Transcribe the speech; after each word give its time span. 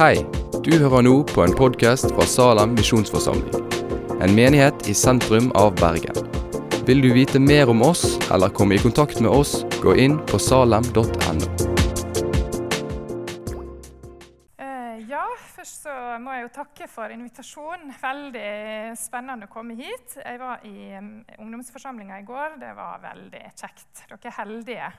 Hei, 0.00 0.22
du 0.64 0.70
hører 0.80 1.02
nå 1.04 1.10
på 1.28 1.42
en 1.44 1.52
podkast 1.52 2.06
fra 2.14 2.24
Salem 2.24 2.70
misjonsforsamling. 2.72 3.66
En 4.24 4.32
menighet 4.32 4.86
i 4.88 4.94
sentrum 4.96 5.50
av 5.60 5.74
Bergen. 5.76 6.16
Vil 6.88 7.02
du 7.04 7.10
vite 7.12 7.36
mer 7.36 7.68
om 7.68 7.82
oss 7.84 8.14
eller 8.32 8.48
komme 8.48 8.78
i 8.78 8.80
kontakt 8.80 9.20
med 9.20 9.28
oss, 9.28 9.58
gå 9.82 9.92
inn 10.00 10.16
på 10.30 10.40
salem.no. 10.40 11.50
Eh, 14.56 15.04
Ja, 15.10 15.26
først 15.58 15.84
så 15.84 15.98
må 16.24 16.32
jeg 16.32 16.46
jo 16.46 16.54
takke 16.56 16.88
for 16.88 17.12
invitasjonen. 17.12 17.92
Veldig 18.00 18.96
spennende 19.04 19.50
å 19.50 19.52
komme 19.52 19.76
hit. 19.76 20.16
Jeg 20.16 20.40
var 20.40 20.64
i 20.64 20.94
um, 20.96 21.12
ungdomsforsamlinga 21.44 22.24
i 22.24 22.28
går. 22.32 22.56
Det 22.64 22.72
var 22.80 23.04
veldig 23.04 23.46
kjekt. 23.52 24.06
Dere 24.08 24.32
er 24.32 24.38
heldige 24.40 24.92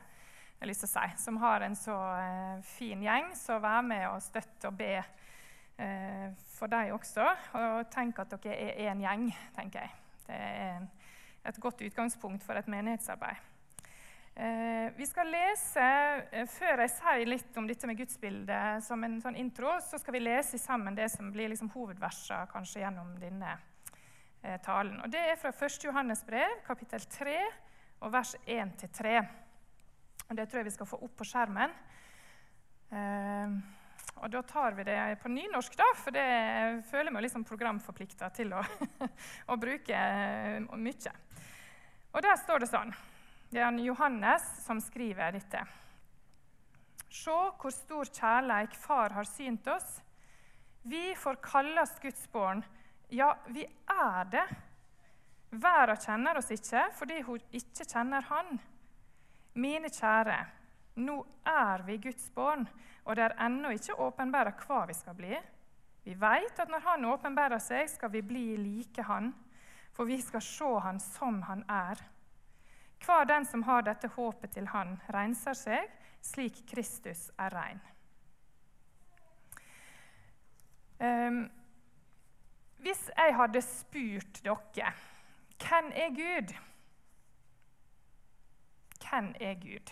jeg 0.61 0.69
lyst 0.69 0.83
til 0.83 0.91
å 0.91 0.93
si, 0.93 1.21
som 1.23 1.37
har 1.41 1.63
en 1.65 1.75
så 1.77 1.93
eh, 2.21 2.57
fin 2.75 3.01
gjeng. 3.01 3.31
Så 3.33 3.57
vær 3.63 3.81
med 3.85 4.03
og 4.11 4.19
støtte 4.21 4.69
og 4.69 4.75
be 4.77 4.93
eh, 5.01 6.27
for 6.53 6.69
dem 6.69 6.91
også. 6.93 7.25
Og 7.57 7.87
tenk 7.89 8.21
at 8.21 8.35
dere 8.35 8.57
er 8.69 8.91
én 8.91 9.01
gjeng, 9.01 9.31
tenker 9.55 9.87
jeg. 9.87 9.95
Det 10.27 10.37
er 10.37 10.85
et 11.49 11.57
godt 11.63 11.81
utgangspunkt 11.81 12.45
for 12.45 12.61
et 12.61 12.69
menighetsarbeid. 12.69 13.49
Eh, 14.37 14.93
vi 14.95 15.09
skal 15.09 15.33
lese, 15.33 15.89
Før 16.53 16.85
jeg 16.85 16.93
sier 16.93 17.25
litt 17.25 17.57
om 17.57 17.65
dette 17.65 17.89
med 17.89 17.97
gudsbildet 17.97 18.85
som 18.85 19.01
en 19.03 19.17
sånn 19.25 19.41
intro, 19.41 19.73
så 19.81 19.97
skal 19.97 20.19
vi 20.19 20.25
lese 20.27 20.61
sammen 20.61 20.95
det 20.95 21.09
som 21.09 21.33
blir 21.33 21.49
liksom 21.49 21.73
hovedversene 21.73 22.45
kanskje 22.53 22.85
gjennom 22.85 23.15
denne 23.17 23.57
talen. 24.61 25.01
Og 25.01 25.09
Det 25.09 25.25
er 25.25 25.41
fra 25.41 25.49
1. 25.57 25.83
Johannes 25.89 26.21
brev, 26.25 26.59
kapittel 26.69 27.01
3, 27.01 27.39
og 28.05 28.13
vers 28.13 28.37
1-3. 28.45 29.40
Det 30.29 30.45
tror 30.47 30.61
jeg 30.61 30.69
vi 30.69 30.73
skal 30.75 30.89
få 30.89 30.99
opp 31.03 31.15
på 31.19 31.27
skjermen. 31.27 31.73
Eh, 32.91 33.55
og 34.21 34.29
Da 34.31 34.41
tar 34.45 34.75
vi 34.77 34.85
det 34.85 34.97
på 35.21 35.31
nynorsk, 35.31 35.75
da, 35.77 35.87
for 35.97 36.13
det 36.13 36.83
føler 36.91 37.13
meg 37.13 37.25
liksom 37.25 37.45
programforplikta 37.47 38.29
til 38.35 38.53
å, 38.53 38.61
å 39.51 39.57
bruke 39.59 39.97
eh, 39.97 40.59
mye. 40.77 41.13
Og 42.11 42.21
Der 42.21 42.37
står 42.37 42.63
det 42.63 42.71
sånn 42.71 42.91
Det 43.51 43.61
er 43.63 43.79
Johannes 43.83 44.45
som 44.65 44.81
skriver 44.83 45.33
dette. 45.35 45.63
Se 47.11 47.31
hvor 47.31 47.73
stor 47.75 48.07
kjærleik 48.07 48.75
Far 48.79 49.11
har 49.17 49.27
synt 49.27 49.67
oss. 49.67 49.99
Vi 50.83 51.11
får 51.15 51.41
kalles 51.43 51.97
Guds 52.01 52.23
barn. 52.31 52.63
Ja, 53.11 53.33
vi 53.47 53.65
er 53.91 54.29
det. 54.31 54.45
Verden 55.51 55.99
kjenner 55.99 56.39
oss 56.39 56.51
ikke 56.55 56.85
fordi 56.95 57.19
hun 57.27 57.43
ikke 57.51 57.83
kjenner 57.83 58.23
Han. 58.29 58.55
Mine 59.53 59.89
kjære, 59.91 60.37
nå 61.03 61.17
er 61.47 61.83
vi 61.87 61.97
Guds 61.97 62.29
barn, 62.35 62.67
og 63.05 63.15
det 63.15 63.25
er 63.25 63.37
ennå 63.45 63.73
ikke 63.75 63.97
åpenbæra 63.99 64.53
hva 64.63 64.85
vi 64.87 64.95
skal 64.95 65.17
bli. 65.17 65.35
Vi 66.03 66.15
vet 66.17 66.59
at 66.59 66.69
når 66.69 66.85
Han 66.85 67.05
åpenbærer 67.05 67.59
seg, 67.59 67.89
skal 67.89 68.11
vi 68.11 68.21
bli 68.21 68.45
like 68.57 69.03
Han, 69.03 69.33
for 69.91 70.07
vi 70.07 70.21
skal 70.21 70.41
se 70.41 70.71
Han 70.85 70.99
som 70.99 71.41
Han 71.41 71.63
er. 71.69 71.99
Hver 73.05 73.23
den 73.25 73.45
som 73.45 73.63
har 73.63 73.81
dette 73.81 74.07
håpet 74.07 74.53
til 74.53 74.67
Han, 74.67 74.99
renser 75.13 75.57
seg 75.57 75.89
slik 76.21 76.63
Kristus 76.69 77.31
er 77.37 77.53
rein. 77.53 77.81
Um, 81.01 81.47
hvis 82.77 83.07
jeg 83.17 83.35
hadde 83.35 83.61
spurt 83.61 84.43
dere 84.45 84.91
hvem 85.61 85.89
er 85.93 86.13
Gud? 86.13 86.53
Hvem 89.11 89.33
er 89.43 89.57
Gud? 89.59 89.91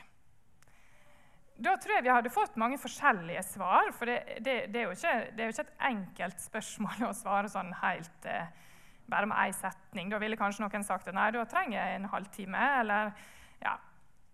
Da 1.59 1.73
tror 1.75 1.97
jeg 1.97 2.05
vi 2.05 2.11
hadde 2.13 2.31
fått 2.31 2.55
mange 2.55 2.77
forskjellige 2.79 3.41
svar. 3.43 3.91
For 3.91 4.07
det, 4.07 4.39
det, 4.39 4.53
det, 4.71 4.79
er, 4.79 4.85
jo 4.87 4.95
ikke, 4.95 5.15
det 5.35 5.43
er 5.43 5.49
jo 5.49 5.55
ikke, 5.55 5.65
et 5.67 5.87
enkelt 5.89 6.43
spørsmål 6.45 7.09
å 7.09 7.15
svare 7.17 7.51
sånn 7.51 7.73
helt 7.81 8.27
eh, 8.31 8.47
bare 9.11 9.27
med 9.27 9.41
én 9.43 9.57
setning. 9.57 10.13
Da 10.13 10.21
ville 10.23 10.39
kanskje 10.39 10.63
noen 10.63 10.87
sagt 10.87 11.11
at 11.11 11.17
nei, 11.17 11.27
da 11.35 11.43
trenger 11.51 11.75
jeg 11.81 11.97
en 11.97 12.07
halvtime. 12.13 12.69
Eller, 12.79 13.11
ja. 13.59 13.75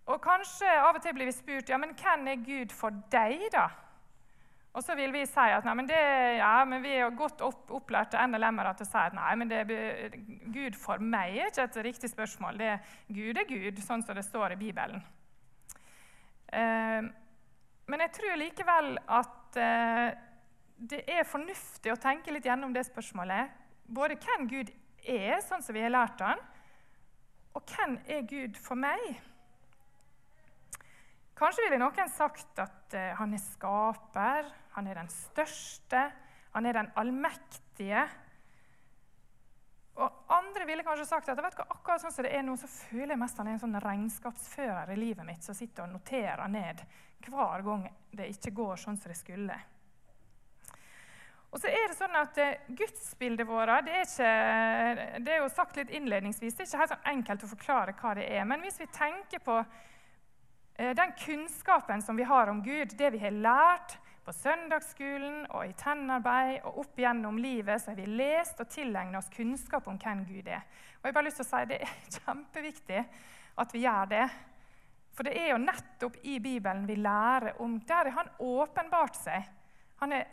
Og 0.05 0.21
kanskje 0.21 0.69
av 0.69 0.99
og 0.99 1.01
til 1.01 1.17
blir 1.17 1.31
vi 1.31 1.33
spurt 1.33 1.73
ja, 1.73 1.81
men 1.81 1.95
hvem 1.97 2.29
er 2.29 2.45
Gud 2.45 2.77
for 2.77 2.93
deg, 3.13 3.47
da? 3.55 3.71
Og 4.75 4.83
så 4.83 4.95
vil 4.99 5.13
vi 5.15 5.21
si 5.23 5.39
at 5.55 5.63
nei, 5.63 5.85
det, 5.87 5.99
ja, 6.41 6.55
vi 6.67 6.95
er 6.99 7.13
godt 7.15 7.39
opp, 7.47 7.69
opplærte 7.77 8.19
NLM-ere 8.27 8.73
til 8.75 8.83
å 8.83 8.89
si 8.89 8.99
at 8.99 9.15
nei, 9.15 9.47
det, 9.47 9.61
Gud 10.51 10.75
for 10.79 10.99
meg 10.99 11.37
er 11.37 11.51
ikke 11.51 11.67
et 11.69 11.77
riktig 11.87 12.09
spørsmål. 12.11 12.59
Det, 12.59 12.73
Gud 13.07 13.39
er 13.39 13.47
Gud, 13.47 13.79
sånn 13.85 14.03
som 14.03 14.17
det 14.17 14.25
står 14.27 14.57
i 14.57 14.59
Bibelen. 14.59 15.05
Eh, 16.51 17.07
men 17.87 18.03
jeg 18.03 18.13
tror 18.17 18.41
likevel 18.41 18.97
at 19.15 19.59
eh, 19.61 20.09
det 20.75 21.05
er 21.07 21.27
fornuftig 21.29 21.93
å 21.93 22.01
tenke 22.01 22.33
litt 22.35 22.47
gjennom 22.49 22.75
det 22.75 22.83
spørsmålet. 22.89 23.55
Både 23.87 24.19
hvem 24.19 24.49
Gud 24.51 24.73
er, 25.05 25.39
sånn 25.45 25.63
som 25.63 25.77
vi 25.77 25.85
har 25.85 25.93
lært 25.93 26.19
han, 26.25 26.41
og 27.55 27.63
hvem 27.71 27.95
er 28.11 28.27
Gud 28.27 28.59
for 28.59 28.75
meg? 28.75 28.99
Kanskje 31.35 31.65
ville 31.65 31.81
noen 31.81 32.11
sagt 32.11 32.59
at 32.63 32.95
uh, 32.95 33.09
han 33.19 33.33
er 33.35 33.41
skaper, 33.43 34.47
han 34.77 34.87
er 34.87 35.01
den 35.01 35.09
største, 35.11 36.05
han 36.55 36.67
er 36.67 36.77
den 36.77 36.91
allmektige. 36.95 38.05
Og 39.99 40.31
andre 40.31 40.67
ville 40.67 40.83
kanskje 40.83 41.07
sagt 41.07 41.29
at 41.31 41.39
vet 41.39 41.55
du, 41.55 41.63
akkurat 41.63 42.03
sånn 42.03 42.11
som 42.15 42.23
det 42.23 42.31
er 42.35 42.43
nå, 42.43 42.55
så 42.59 42.67
føler 42.67 43.13
jeg 43.13 43.19
mest 43.19 43.37
han 43.39 43.47
er 43.47 43.55
en 43.55 43.61
sånn 43.61 43.79
regnskapsfører 43.83 44.91
i 44.91 44.97
livet 44.99 45.27
mitt 45.27 45.43
som 45.43 45.55
sitter 45.55 45.85
og 45.85 45.93
noterer 45.93 46.51
ned 46.51 46.83
hver 47.27 47.63
gang 47.65 47.87
det 48.15 48.27
ikke 48.31 48.53
går 48.55 48.79
sånn 48.79 48.99
som 48.99 49.11
det 49.11 49.17
skulle. 49.19 49.57
Og 51.55 51.61
så 51.63 51.71
er 51.71 51.87
det 51.87 51.95
sånn 51.95 52.15
at 52.19 52.39
uh, 52.39 52.71
Gudsbildet 52.79 53.47
vårt 53.47 53.87
det 53.87 53.97
er, 53.99 54.07
ikke, 54.07 55.19
det 55.23 55.35
er 55.35 55.43
jo 55.43 55.51
sagt 55.51 55.79
litt 55.79 55.91
innledningsvis, 55.91 56.55
det 56.55 56.63
er 56.63 56.71
ikke 56.71 56.81
helt 56.83 56.95
sånn 56.95 57.11
enkelt 57.11 57.43
å 57.43 57.51
forklare 57.51 57.95
hva 57.99 58.15
det 58.19 58.29
er. 58.31 58.47
Men 58.47 58.63
hvis 58.63 58.79
vi 58.79 58.87
tenker 58.95 59.43
på 59.43 59.59
den 60.75 61.11
kunnskapen 61.19 62.01
som 62.01 62.17
vi 62.19 62.23
har 62.27 62.47
om 62.51 62.63
Gud, 62.63 62.97
det 62.97 63.09
vi 63.13 63.21
har 63.21 63.31
lært 63.31 63.95
på 64.25 64.33
søndagsskolen 64.33 65.45
og 65.53 65.67
i 65.67 65.75
tennarbeid 65.77 66.65
og 66.65 66.79
opp 66.81 66.97
gjennom 66.99 67.37
livet 67.37 67.81
så 67.81 67.91
har 67.91 67.99
vi 67.99 68.07
lest 68.17 68.59
og 68.63 68.69
tilegnet 68.73 69.19
oss 69.19 69.29
kunnskap 69.33 69.87
om 69.87 69.99
hvem 70.01 70.23
Gud 70.25 70.49
er. 70.49 70.65
Og 70.97 71.05
jeg 71.05 71.11
har 71.11 71.17
bare 71.19 71.27
lyst 71.27 71.39
til 71.41 71.45
å 71.45 71.51
si 71.51 71.69
Det 71.69 71.79
er 71.85 71.93
kjempeviktig 72.17 73.03
at 73.61 73.75
vi 73.75 73.83
gjør 73.85 74.09
det. 74.15 74.25
For 75.15 75.27
det 75.27 75.35
er 75.39 75.51
jo 75.53 75.61
nettopp 75.61 76.17
i 76.27 76.39
Bibelen 76.43 76.87
vi 76.89 76.97
lærer 76.99 77.61
om 77.63 77.77
Der 77.87 78.09
har 78.09 78.17
han 78.17 78.33
åpenbart 78.39 79.19
seg. 79.19 79.45
Han 80.01 80.11
er 80.17 80.25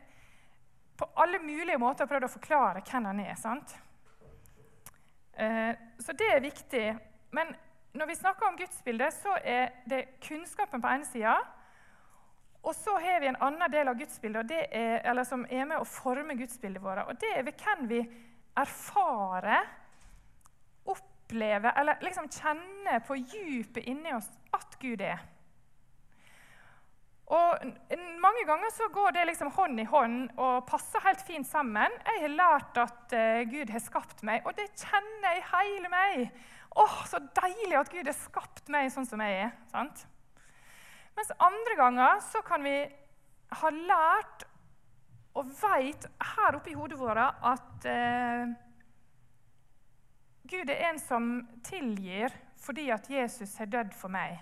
på 0.98 1.06
alle 1.22 1.38
mulige 1.42 1.78
måter 1.78 2.08
prøvd 2.08 2.26
å 2.26 2.32
forklare 2.32 2.82
hvem 2.86 3.10
han 3.10 3.20
er. 3.22 3.36
sant? 3.36 3.76
Så 6.02 6.16
det 6.18 6.28
er 6.32 6.44
viktig. 6.44 6.86
Men 7.32 7.54
når 7.92 8.06
vi 8.08 8.14
snakker 8.14 8.48
om 8.48 8.56
gudsbildet, 8.56 9.14
så 9.14 9.36
er 9.44 9.68
det 9.88 10.06
kunnskapen 10.24 10.80
på 10.80 10.88
ene 10.88 11.04
sida. 11.04 11.34
Og 12.62 12.74
så 12.74 12.94
har 13.02 13.20
vi 13.20 13.28
en 13.28 13.40
annen 13.42 13.72
del 13.72 13.90
av 13.90 13.98
gudsbildet 13.98 14.52
er, 14.70 15.24
som 15.26 15.44
er 15.50 15.66
med 15.66 15.82
å 15.82 15.88
forme 15.88 16.36
gudsbildet 16.38 16.82
vårt. 16.82 17.08
Og 17.10 17.18
det 17.20 17.32
er 17.36 17.46
ved 17.46 17.58
hvem 17.58 17.88
vi 17.90 18.00
erfarer, 18.56 19.66
opplever 20.92 21.74
eller 21.80 22.00
liksom 22.04 22.30
kjenner 22.30 23.02
på 23.06 23.16
dypet 23.32 23.86
inni 23.88 24.12
oss 24.14 24.28
at 24.54 24.78
Gud 24.80 25.00
er. 25.00 25.20
Og 27.32 27.64
Mange 28.20 28.44
ganger 28.46 28.70
så 28.74 28.88
går 28.92 29.14
det 29.16 29.26
liksom 29.30 29.50
hånd 29.56 29.80
i 29.80 29.86
hånd 29.88 30.16
og 30.36 30.66
passer 30.68 31.02
helt 31.06 31.22
fint 31.26 31.48
sammen. 31.48 31.94
Jeg 32.06 32.24
har 32.24 32.34
lært 32.36 32.80
at 32.82 33.14
uh, 33.16 33.40
Gud 33.50 33.72
har 33.72 33.82
skapt 33.82 34.22
meg, 34.26 34.44
og 34.46 34.54
det 34.58 34.68
kjenner 34.76 35.38
jeg 35.38 35.46
hele 35.52 35.92
meg. 35.92 36.26
Åh, 36.76 37.04
Så 37.06 37.18
deilig 37.36 37.76
at 37.76 37.90
Gud 37.92 38.08
har 38.08 38.16
skapt 38.16 38.68
meg 38.72 38.90
sånn 38.92 39.08
som 39.08 39.20
jeg 39.20 39.46
er. 39.46 39.52
sant? 39.72 40.06
Mens 41.16 41.32
andre 41.38 41.76
ganger 41.76 42.20
så 42.24 42.40
kan 42.46 42.64
vi 42.64 42.76
ha 43.52 43.70
lært 43.70 44.46
og 45.36 45.48
veit 45.60 46.06
her 46.36 46.56
oppe 46.56 46.72
i 46.72 46.76
hodet 46.76 46.98
vårt 47.00 47.20
at 47.20 47.88
eh, 47.88 48.52
Gud 50.48 50.70
er 50.72 50.88
en 50.88 50.98
som 51.00 51.28
tilgir 51.64 52.32
fordi 52.62 52.88
at 52.94 53.08
Jesus 53.10 53.56
har 53.58 53.70
dødd 53.70 53.94
for 53.98 54.12
meg. 54.12 54.38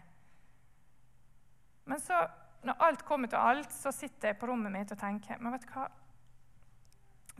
Men 1.89 2.01
så, 2.03 2.27
når 2.67 2.83
alt 2.87 3.05
kommer 3.09 3.31
til 3.31 3.41
alt, 3.41 3.73
så 3.73 3.93
sitter 3.95 4.31
jeg 4.31 4.39
på 4.39 4.51
rommet 4.51 4.73
mitt 4.75 4.93
og 4.93 4.99
tenker 5.01 5.41
Men 5.41 5.55
vet 5.55 5.65
du 5.65 5.73
hva? 5.75 5.87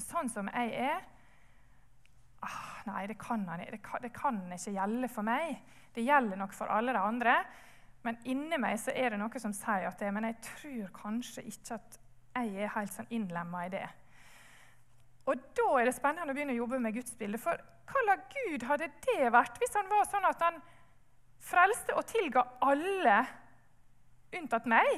Sånn 0.01 0.31
som 0.33 0.49
jeg 0.49 0.73
er 0.81 1.03
ah, 2.47 2.83
Nei, 2.87 3.07
det 3.11 3.19
kan, 3.21 3.45
det, 3.45 3.83
kan, 3.85 4.03
det 4.03 4.13
kan 4.17 4.41
ikke 4.53 4.73
gjelde 4.73 5.09
for 5.13 5.27
meg. 5.27 5.59
Det 5.95 6.05
gjelder 6.07 6.39
nok 6.41 6.55
for 6.57 6.73
alle 6.73 6.95
de 6.97 7.03
andre. 7.03 7.35
Men 8.07 8.17
inni 8.25 8.57
meg 8.61 8.79
så 8.81 8.95
er 8.97 9.13
det 9.13 9.21
noe 9.21 9.43
som 9.43 9.53
sier 9.53 9.89
at 9.91 10.01
det, 10.01 10.09
men 10.17 10.25
jeg 10.31 10.39
tror 10.47 10.93
kanskje 10.97 11.45
ikke 11.51 11.77
at 11.77 11.99
jeg 12.41 12.65
er 12.65 12.73
helt 12.73 12.95
sånn 12.95 13.11
innlemma 13.13 13.67
i 13.67 13.73
det. 13.75 13.87
Og 15.29 15.43
da 15.59 15.69
er 15.79 15.91
det 15.91 15.97
spennende 15.99 16.33
å 16.33 16.37
begynne 16.37 16.55
å 16.57 16.63
jobbe 16.63 16.81
med 16.83 16.97
Guds 16.97 17.13
bilde. 17.19 17.39
For 17.39 17.61
hva 17.91 18.05
slags 18.07 18.35
Gud 18.35 18.65
hadde 18.69 18.89
det 19.05 19.33
vært 19.35 19.59
hvis 19.61 19.77
han 19.77 19.91
var 19.91 20.09
sånn 20.09 20.29
at 20.29 20.45
han 20.47 20.61
frelste 21.45 21.97
og 21.99 22.07
tilga 22.09 22.45
alle 22.65 23.19
unntatt 24.39 24.69
meg? 24.71 24.91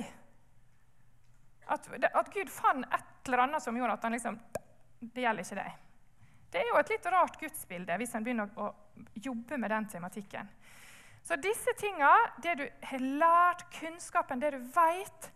At 1.72 1.88
At, 1.90 2.30
Gud 2.34 2.50
fant 2.50 2.86
et 2.86 3.26
eller 3.26 3.46
annet 3.46 3.64
som 3.64 3.76
gjorde 3.76 3.94
at 3.94 4.02
han 4.04 4.12
liksom 4.12 4.38
Det 5.14 5.22
gjelder 5.22 5.46
ikke 5.46 5.58
deg. 5.58 5.78
Det 6.52 6.60
er 6.60 6.68
jo 6.68 6.78
et 6.80 6.90
litt 6.92 7.06
rart 7.12 7.38
gudsbilde 7.40 7.96
hvis 8.00 8.12
en 8.16 8.24
begynner 8.24 8.50
å 8.60 8.72
jobbe 9.24 9.56
med 9.58 9.72
den 9.72 9.88
tematikken. 9.88 10.50
Så 11.22 11.38
disse 11.40 11.72
tinga, 11.78 12.10
det 12.42 12.56
du 12.58 12.64
har 12.88 13.04
lært, 13.22 13.64
kunnskapen, 13.78 14.42
det 14.42 14.50
du 14.56 14.58
veit, 14.74 15.30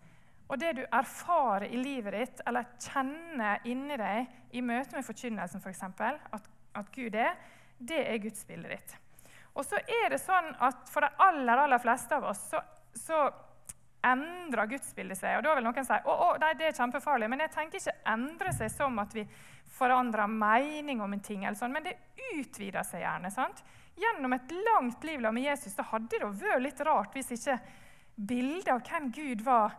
og 0.47 0.59
det 0.61 0.73
du 0.79 0.83
erfarer 0.85 1.71
i 1.71 1.79
livet 1.79 2.15
ditt, 2.15 2.43
eller 2.47 2.69
kjenner 2.83 3.65
inni 3.67 3.97
deg 3.99 4.59
i 4.59 4.63
møte 4.63 4.99
med 4.99 5.07
forkynnelsen, 5.07 5.63
f.eks., 5.63 5.83
for 5.97 6.21
at, 6.39 6.53
at 6.83 6.93
Gud 6.95 7.17
er, 7.19 7.35
det 7.79 8.03
er 8.03 8.23
gudsbildet 8.23 8.77
ditt. 8.77 8.97
Og 9.57 9.65
så 9.65 9.81
er 9.81 10.11
det 10.13 10.21
sånn 10.21 10.51
at 10.61 10.89
For 10.93 11.01
de 11.01 11.09
aller 11.25 11.63
aller 11.63 11.81
fleste 11.81 12.13
av 12.13 12.27
oss 12.29 12.43
så, 12.51 12.61
så 12.93 13.21
endrer 14.05 14.69
gudsbildet 14.71 15.19
seg. 15.19 15.39
Og 15.39 15.47
da 15.47 15.55
vil 15.57 15.65
noen 15.65 15.87
si 15.87 15.97
å, 16.05 16.35
det 16.41 16.69
er 16.69 16.77
kjempefarlig. 16.77 17.29
Men 17.33 17.43
jeg 17.47 17.55
tenker 17.55 17.81
ikke 17.81 17.97
endre 18.13 18.53
seg 18.55 18.71
som 18.75 18.99
at 19.03 19.17
vi 19.17 19.25
forandrer 19.77 20.31
mening 20.31 21.01
om 21.05 21.13
en 21.13 21.21
ting. 21.21 21.45
eller 21.45 21.59
sånn, 21.59 21.73
Men 21.73 21.85
det 21.85 21.97
utvider 22.35 22.83
seg 22.83 23.03
gjerne. 23.03 23.31
sant? 23.31 23.63
Gjennom 23.97 24.33
et 24.33 24.53
langt 24.53 25.05
liv 25.05 25.21
med 25.21 25.43
Jesus 25.43 25.75
så 25.75 25.83
hadde 25.83 26.19
det 26.19 26.29
vært 26.29 26.63
litt 26.63 26.81
rart 26.81 27.15
hvis 27.15 27.33
ikke 27.33 27.61
bildet 28.17 28.69
av 28.69 28.83
hvem 28.85 29.11
Gud 29.13 29.45
var, 29.45 29.77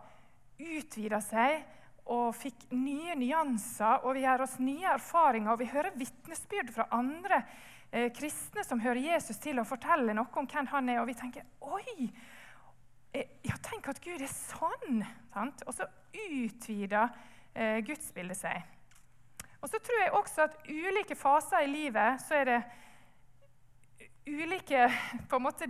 utvida 0.58 1.20
seg 1.22 1.62
og 2.08 2.32
fikk 2.34 2.70
nye 2.72 3.14
nyanser, 3.14 4.04
og 4.04 4.16
vi 4.16 4.24
gjør 4.24 4.42
oss 4.46 4.56
nye 4.58 4.94
erfaringer, 4.94 5.52
og 5.52 5.60
vi 5.60 5.68
hører 5.70 5.96
vitnesbyrd 5.98 6.72
fra 6.72 6.88
andre 6.96 7.42
eh, 7.92 8.08
kristne 8.16 8.64
som 8.64 8.80
hører 8.80 9.02
Jesus 9.12 9.38
til, 9.42 9.60
og 9.60 9.68
forteller 9.68 10.16
noe 10.16 10.32
om 10.40 10.48
hvem 10.48 10.70
han 10.72 10.88
er, 10.88 11.02
og 11.02 11.10
vi 11.10 11.18
tenker 11.18 11.44
Oi! 11.60 12.08
Eh, 13.12 13.36
ja, 13.44 13.58
tenk 13.64 13.90
at 13.92 14.00
Gud 14.04 14.24
er 14.24 14.32
sånn! 14.32 15.04
Sant? 15.34 15.62
Og 15.68 15.76
så 15.76 15.86
utvider 16.16 17.12
eh, 17.52 17.78
gudsbildet 17.84 18.40
seg. 18.40 18.77
Og 19.58 19.70
så 19.70 19.80
tror 19.82 20.02
jeg 20.02 20.14
også 20.14 20.44
at 20.46 20.58
ulike 20.70 21.16
faser 21.18 21.64
i 21.64 21.70
livet 21.72 22.22
så 22.22 22.38
er 22.38 22.50
det 22.52 22.58
ulike 24.28 24.86
på 25.28 25.38
en 25.38 25.42
måte, 25.42 25.68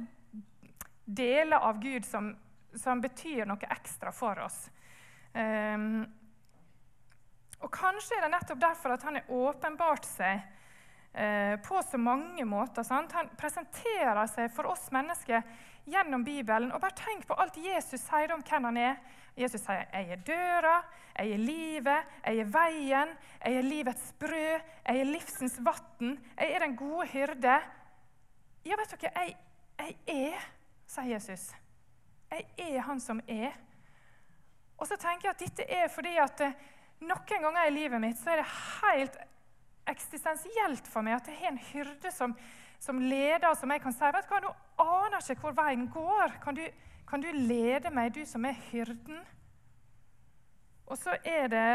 deler 1.09 1.65
av 1.65 1.79
Gud 1.81 2.05
som, 2.05 2.35
som 2.77 3.01
betyr 3.01 3.47
noe 3.49 3.71
ekstra 3.73 4.13
for 4.13 4.43
oss. 4.45 4.67
Um, 5.33 6.03
og 7.65 7.71
Kanskje 7.75 8.19
er 8.19 8.27
det 8.27 8.33
nettopp 8.35 8.61
derfor 8.61 8.95
at 8.95 9.07
han 9.07 9.19
har 9.19 9.33
åpenbart 9.33 10.07
seg 10.07 10.45
på 11.67 11.81
så 11.83 11.99
mange 11.99 12.45
måter. 12.47 12.85
Sant? 12.87 13.13
Han 13.17 13.31
presenterer 13.39 14.27
seg 14.31 14.53
for 14.55 14.71
oss 14.71 14.85
mennesker 14.95 15.43
gjennom 15.89 16.25
Bibelen. 16.25 16.73
Og 16.73 16.81
bare 16.81 16.97
tenk 16.97 17.27
på 17.27 17.37
alt 17.39 17.57
Jesus 17.59 18.03
sier 18.05 18.33
om 18.35 18.45
hvem 18.45 18.69
han 18.69 18.77
er. 18.77 19.01
Jesus 19.39 19.61
sier 19.63 19.87
'Jeg 19.93 20.11
er 20.11 20.23
døra, 20.27 20.83
jeg 21.19 21.31
er 21.31 21.37
livet, 21.37 22.05
jeg 22.27 22.39
er 22.39 22.45
veien, 22.45 23.09
jeg 23.45 23.57
er 23.57 23.63
livets 23.63 24.15
brød, 24.19 24.61
jeg 24.87 25.01
er 25.01 25.05
livsens 25.05 25.59
vann, 25.63 26.19
jeg 26.39 26.53
er 26.53 26.59
den 26.59 26.77
gode 26.77 27.07
hyrde'. 27.07 27.63
Ja, 28.65 28.77
vet 28.77 29.01
dere, 29.01 29.13
jeg, 29.15 29.37
jeg 29.79 30.33
er, 30.33 30.51
sier 30.87 31.13
Jesus. 31.13 31.55
Jeg 32.31 32.47
er 32.59 32.81
han 32.81 33.01
som 33.01 33.21
er. 33.29 33.53
Og 34.79 34.87
så 34.87 34.97
tenker 34.97 35.29
jeg 35.29 35.31
at 35.31 35.41
dette 35.41 35.71
er 35.71 35.89
fordi 35.89 36.17
at 36.17 36.41
eh, 36.41 36.53
noen 37.01 37.43
ganger 37.43 37.67
i 37.67 37.71
livet 37.71 38.01
mitt 38.01 38.19
så 38.19 38.31
er 38.31 38.43
det 38.43 38.51
helt 38.83 39.17
eksistensielt 39.91 40.89
for 40.91 41.05
meg 41.05 41.19
at 41.19 41.31
jeg 41.31 41.41
har 41.41 41.53
en 41.53 41.65
hyrde 41.71 42.13
som, 42.15 42.35
som 42.81 43.01
leder, 43.01 43.55
som 43.59 43.71
jeg 43.73 43.83
kan 43.83 43.95
si 43.97 44.13
vet 44.15 44.29
du 44.29 44.35
hva, 44.35 44.43
Nå 44.45 44.55
aner 44.79 45.25
ikke 45.25 45.49
hvor 45.49 45.57
veien 45.59 45.89
går. 45.93 46.39
Kan 46.45 46.59
du, 46.59 46.65
kan 47.09 47.25
du 47.25 47.29
lede 47.35 47.91
meg, 47.95 48.15
du 48.15 48.23
som 48.29 48.47
er 48.47 48.59
hyrden? 48.71 49.23
Og 50.89 50.97
så 50.97 51.17
er 51.25 51.49
det 51.53 51.71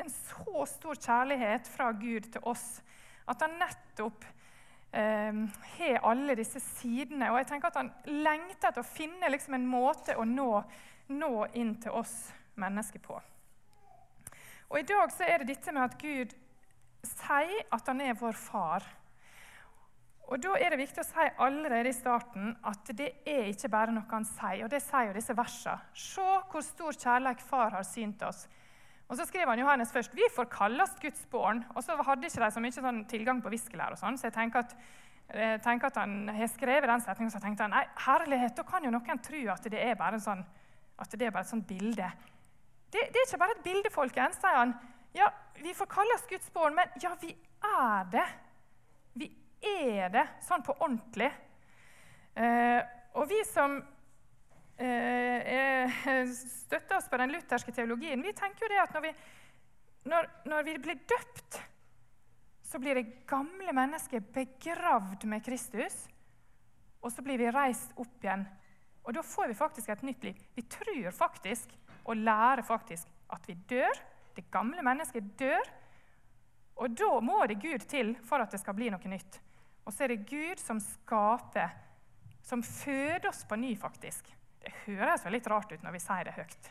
en 0.00 0.10
så 0.10 0.66
stor 0.66 0.96
kjærlighet 0.96 1.68
fra 1.68 1.90
Gud 1.92 2.30
til 2.32 2.46
oss 2.48 2.80
at 3.30 3.42
han 3.44 3.58
nettopp 3.60 4.24
eh, 4.96 5.40
har 5.76 6.06
alle 6.08 6.36
disse 6.38 6.62
sidene. 6.64 7.30
Og 7.30 7.40
jeg 7.42 7.50
tenker 7.50 7.70
at 7.70 7.80
han 7.82 7.90
lengter 8.08 8.70
etter 8.70 8.82
å 8.82 8.92
finne 8.92 9.30
liksom 9.30 9.58
en 9.58 9.68
måte 9.68 10.16
å 10.18 10.24
nå, 10.26 10.52
nå 11.12 11.34
inn 11.60 11.76
til 11.82 11.98
oss 12.00 12.14
mennesker 12.60 13.02
på. 13.04 13.18
Og 14.70 14.78
I 14.78 14.86
dag 14.86 15.12
så 15.12 15.26
er 15.26 15.42
det 15.42 15.56
dette 15.56 15.74
med 15.74 15.84
at 15.84 15.98
Gud 16.00 16.34
sier 17.06 17.66
at 17.72 17.86
han 17.88 18.00
er 18.04 18.18
vår 18.18 18.36
far. 18.38 18.86
Og 20.30 20.38
Da 20.38 20.54
er 20.62 20.70
det 20.70 20.78
viktig 20.78 21.02
å 21.02 21.08
si 21.08 21.26
allerede 21.42 21.90
i 21.90 21.96
starten 21.96 22.52
at 22.62 22.92
det 22.94 23.08
er 23.26 23.48
ikke 23.50 23.70
bare 23.72 23.94
noe 23.94 24.06
han 24.12 24.26
sier. 24.28 24.62
og 24.64 24.70
Det 24.70 24.82
sier 24.82 25.08
jo 25.08 25.16
disse 25.16 25.34
versene. 25.34 25.80
Se 25.94 26.26
hvor 26.52 26.62
stor 26.62 26.92
kjærlighet 26.94 27.42
far 27.42 27.74
har 27.74 27.86
synt 27.86 28.22
oss. 28.22 28.46
Og 29.10 29.16
Så 29.16 29.26
skriver 29.26 29.50
han 29.50 29.58
Johannes 29.58 29.90
først 29.90 30.14
vi 30.14 30.22
får 30.30 30.46
kalles 30.52 30.94
Guds 31.02 31.26
barn. 31.26 31.64
Og 31.74 31.82
så 31.82 31.96
hadde 31.98 32.28
ikke 32.28 32.44
de 32.44 32.50
så 32.54 32.62
mye 32.62 32.76
sånn 32.76 33.04
tilgang 33.10 33.42
på 33.42 33.50
viskelær, 33.50 33.96
og 33.96 33.98
sånn, 33.98 34.18
så 34.18 34.28
jeg 34.28 34.36
tenker 34.36 34.62
at, 34.62 34.76
jeg 35.34 35.62
tenker 35.64 35.90
at 35.90 35.98
han 35.98 36.28
har 36.28 36.50
skrevet 36.52 36.86
den 36.86 37.02
setningen, 37.02 37.32
så 37.34 37.42
tenkte 37.42 37.66
han 37.66 37.74
nei, 37.74 37.82
herlighet, 38.06 38.54
da 38.54 38.62
kan 38.62 38.86
jo 38.86 38.92
noen 38.94 39.18
tro 39.18 39.40
at 39.50 39.66
det 39.66 39.82
er 39.82 39.98
bare, 39.98 40.20
sånn, 40.22 40.44
at 40.98 41.18
det 41.18 41.26
er 41.26 41.34
bare 41.34 41.42
et 41.42 41.50
sånt 41.50 41.66
bilde. 41.66 42.06
Det, 42.90 43.02
det, 43.02 43.18
er 43.18 43.26
ikke 43.26 43.42
bare 43.42 43.56
et 43.58 43.66
bilde, 43.66 43.90
folkens, 43.90 44.38
sier 44.38 44.62
han. 44.62 44.78
Ja, 45.12 45.32
vi 45.54 45.74
får 45.74 45.86
oss 46.14 46.26
Guds 46.28 46.52
barn, 46.52 46.74
men 46.74 46.88
ja, 47.02 47.16
vi 47.20 47.34
er 47.60 48.04
det. 48.10 48.26
Vi 49.12 49.28
er 49.60 50.08
det 50.12 50.26
sånn 50.46 50.62
på 50.62 50.76
ordentlig. 50.78 51.30
Eh, 52.34 52.78
og 53.18 53.26
vi 53.28 53.40
som 53.44 53.80
eh, 54.78 56.30
støtter 56.30 56.96
oss 56.96 57.10
på 57.10 57.18
den 57.20 57.34
lutherske 57.34 57.74
teologien, 57.74 58.22
vi 58.22 58.32
tenker 58.38 58.64
jo 58.64 58.70
det 58.72 58.80
at 58.84 58.94
når 58.94 59.04
vi, 59.08 59.12
når, 60.12 60.30
når 60.52 60.68
vi 60.70 60.76
blir 60.86 61.02
døpt, 61.10 61.58
så 62.70 62.78
blir 62.78 63.00
det 63.00 63.26
gamle 63.26 63.74
mennesker 63.74 64.22
begravd 64.32 65.26
med 65.26 65.42
Kristus. 65.42 66.04
Og 67.02 67.10
så 67.10 67.24
blir 67.24 67.40
vi 67.40 67.50
reist 67.50 67.96
opp 67.98 68.22
igjen. 68.22 68.44
Og 69.02 69.16
da 69.16 69.24
får 69.26 69.50
vi 69.50 69.58
faktisk 69.58 69.88
et 69.90 70.04
nytt 70.06 70.24
liv. 70.28 70.40
Vi 70.54 70.62
tror 70.70 71.10
faktisk 71.16 71.72
og 72.04 72.20
lærer 72.20 72.62
faktisk 72.62 73.08
at 73.32 73.48
vi 73.48 73.56
dør. 73.70 74.02
Det 74.36 74.46
gamle 74.52 74.82
mennesket 74.86 75.32
dør. 75.38 75.70
Og 76.80 76.96
da 76.96 77.12
må 77.24 77.42
det 77.48 77.60
Gud 77.60 77.84
til 77.90 78.14
for 78.26 78.40
at 78.40 78.52
det 78.52 78.60
skal 78.62 78.76
bli 78.78 78.88
noe 78.92 79.12
nytt. 79.12 79.40
Og 79.84 79.92
så 79.92 80.04
er 80.04 80.14
det 80.14 80.26
Gud 80.28 80.60
som 80.62 80.80
skaper, 80.80 81.72
som 82.46 82.62
føder 82.64 83.28
oss 83.30 83.42
på 83.48 83.58
ny, 83.60 83.74
faktisk. 83.78 84.28
Det 84.60 84.72
høres 84.86 85.24
jo 85.24 85.32
litt 85.32 85.48
rart 85.50 85.72
ut 85.72 85.82
når 85.84 85.96
vi 85.96 86.02
sier 86.02 86.28
det 86.28 86.36
høyt. 86.36 86.70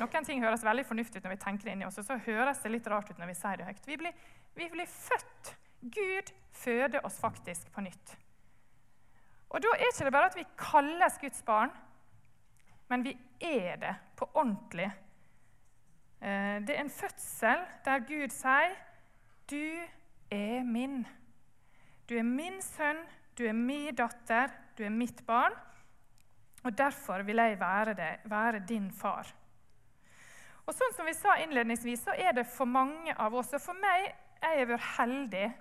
Noen 0.00 0.24
ting 0.24 0.40
høres 0.40 0.64
veldig 0.64 0.86
fornuftig 0.88 1.20
ut 1.20 1.26
når 1.26 1.34
vi 1.34 1.42
tenker 1.42 1.68
det 1.68 1.74
inni 1.76 1.86
oss, 1.86 1.98
og 2.00 2.06
så 2.08 2.16
høres 2.24 2.62
det 2.64 2.72
litt 2.72 2.88
rart 2.88 3.10
ut 3.12 3.20
når 3.20 3.32
vi 3.32 3.36
sier 3.36 3.60
det 3.60 3.68
høyt. 3.68 3.88
Vi 3.88 3.98
blir, 4.00 4.26
vi 4.56 4.68
blir 4.72 4.88
født. 4.88 5.54
Gud 5.82 6.32
føder 6.56 7.04
oss 7.04 7.18
faktisk 7.20 7.68
på 7.74 7.84
nytt. 7.84 8.16
Og 9.52 9.60
da 9.60 9.72
er 9.76 9.90
ikke 9.90 10.06
det 10.08 10.14
bare 10.14 10.30
at 10.30 10.38
vi 10.38 10.46
kalles 10.56 11.18
Guds 11.20 11.42
barn, 11.44 11.72
men 12.88 13.04
vi 13.04 13.12
er 13.44 13.76
det 13.82 13.92
på 14.16 14.28
ordentlig. 14.32 14.88
Eh, 16.22 16.60
det 16.62 16.76
er 16.76 16.84
en 16.84 16.90
fødsel 16.90 17.64
der 17.84 17.98
Gud 18.06 18.30
sier, 18.30 18.76
'Du 19.50 19.80
er 20.30 20.62
min'. 20.62 21.06
Du 22.08 22.14
er 22.14 22.22
min 22.22 22.62
sønn, 22.62 22.96
du 23.38 23.44
er 23.44 23.52
min 23.52 23.94
datter, 23.94 24.48
du 24.78 24.84
er 24.84 24.88
mitt 24.88 25.26
barn. 25.26 25.52
Og 26.64 26.78
derfor 26.78 27.22
vil 27.22 27.36
jeg 27.36 27.60
være, 27.60 27.94
det, 27.94 28.16
være 28.24 28.62
din 28.68 28.92
far. 28.92 29.34
Og 30.66 30.74
sånn 30.74 30.94
som 30.94 31.06
vi 31.06 31.12
sa 31.12 31.34
innledningsvis, 31.42 32.04
så 32.04 32.14
er 32.14 32.32
det 32.32 32.46
for 32.46 32.64
mange 32.64 33.14
av 33.18 33.34
oss, 33.34 33.52
og 33.52 33.60
for 33.60 33.74
meg 33.74 34.14
jeg 34.42 34.58
har 34.58 34.66
vært 34.66 34.92
heldig 34.98 35.52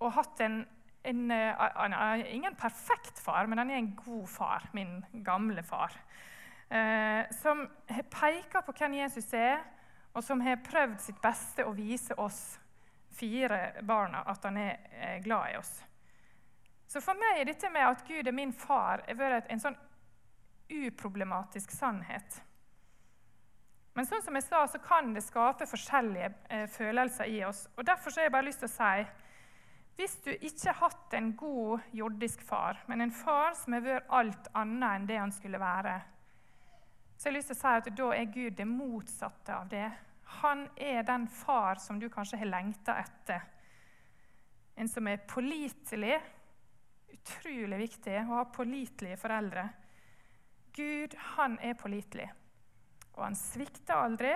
og 0.00 0.12
hatt 0.12 0.40
en, 0.40 0.66
en, 1.04 1.30
en, 1.30 1.92
en, 1.92 2.26
Ingen 2.26 2.56
perfekt 2.56 3.18
far, 3.18 3.46
men 3.46 3.58
han 3.58 3.70
er 3.70 3.76
en 3.76 3.96
god 3.96 4.26
far, 4.26 4.68
min 4.72 5.04
gamle 5.24 5.62
far 5.62 5.92
eh, 5.92 6.35
som 6.66 7.60
peker 8.10 8.64
på 8.66 8.72
hvem 8.74 8.96
Jesus 8.98 9.28
er, 9.38 9.60
og 10.16 10.24
som 10.24 10.40
har 10.40 10.62
prøvd 10.64 10.96
sitt 11.04 11.18
beste 11.22 11.64
å 11.68 11.74
vise 11.76 12.16
oss 12.18 12.40
fire 13.16 13.82
barna 13.82 14.22
at 14.28 14.44
han 14.44 14.56
er 14.60 14.78
eh, 14.90 15.18
glad 15.24 15.52
i 15.52 15.58
oss. 15.60 15.72
Så 16.86 17.02
for 17.04 17.18
meg 17.18 17.40
er 17.40 17.50
dette 17.50 17.70
med 17.72 17.84
at 17.84 18.04
Gud 18.06 18.28
er 18.28 18.36
min 18.36 18.52
far, 18.54 19.02
vært 19.18 19.50
en 19.50 19.62
sånn 19.62 19.76
uproblematisk 20.72 21.72
sannhet. 21.74 22.40
Men 23.96 24.08
sånn 24.08 24.24
som 24.24 24.36
jeg 24.36 24.44
sa, 24.44 24.62
så 24.68 24.80
kan 24.82 25.14
det 25.16 25.24
skape 25.24 25.68
forskjellige 25.68 26.32
eh, 26.52 26.66
følelser 26.68 27.30
i 27.32 27.40
oss. 27.48 27.64
og 27.76 27.86
Derfor 27.88 28.12
har 28.16 28.28
jeg 28.28 28.34
bare 28.34 28.48
lyst 28.48 28.64
til 28.64 28.70
å 28.70 28.76
si 28.76 29.06
hvis 29.96 30.18
du 30.26 30.28
ikke 30.34 30.68
har 30.74 30.90
hatt 30.90 31.14
en 31.16 31.30
god 31.40 31.86
jordisk 31.96 32.42
far, 32.44 32.82
men 32.84 33.00
en 33.00 33.12
far 33.16 33.54
som 33.56 33.72
har 33.72 33.84
vært 33.84 34.10
alt 34.12 34.50
annet 34.52 34.90
enn 34.90 35.06
det 35.08 35.16
han 35.16 35.32
skulle 35.32 35.60
være, 35.60 35.94
så 37.16 37.28
jeg 37.28 37.32
har 37.32 37.36
lyst 37.38 37.50
til 37.52 37.56
å 37.56 37.60
si 37.60 37.74
at 37.80 37.90
da 37.96 38.08
er 38.12 38.32
Gud 38.32 38.56
det 38.58 38.66
motsatte 38.68 39.54
av 39.56 39.68
det. 39.72 39.86
Han 40.42 40.66
er 40.76 41.04
den 41.06 41.24
far 41.32 41.80
som 41.80 42.00
du 42.00 42.10
kanskje 42.12 42.40
har 42.42 42.50
lengta 42.50 42.98
etter. 43.00 43.46
En 44.76 44.88
som 44.88 45.08
er 45.08 45.24
pålitelig. 45.24 46.18
Utrolig 47.16 47.78
viktig 47.80 48.18
å 48.20 48.26
ha 48.34 48.42
pålitelige 48.52 49.16
foreldre. 49.18 49.64
Gud, 50.76 51.16
han 51.38 51.56
er 51.64 51.78
pålitelig. 51.80 52.28
Og 53.16 53.24
han 53.24 53.38
svikter 53.38 53.96
aldri. 53.96 54.34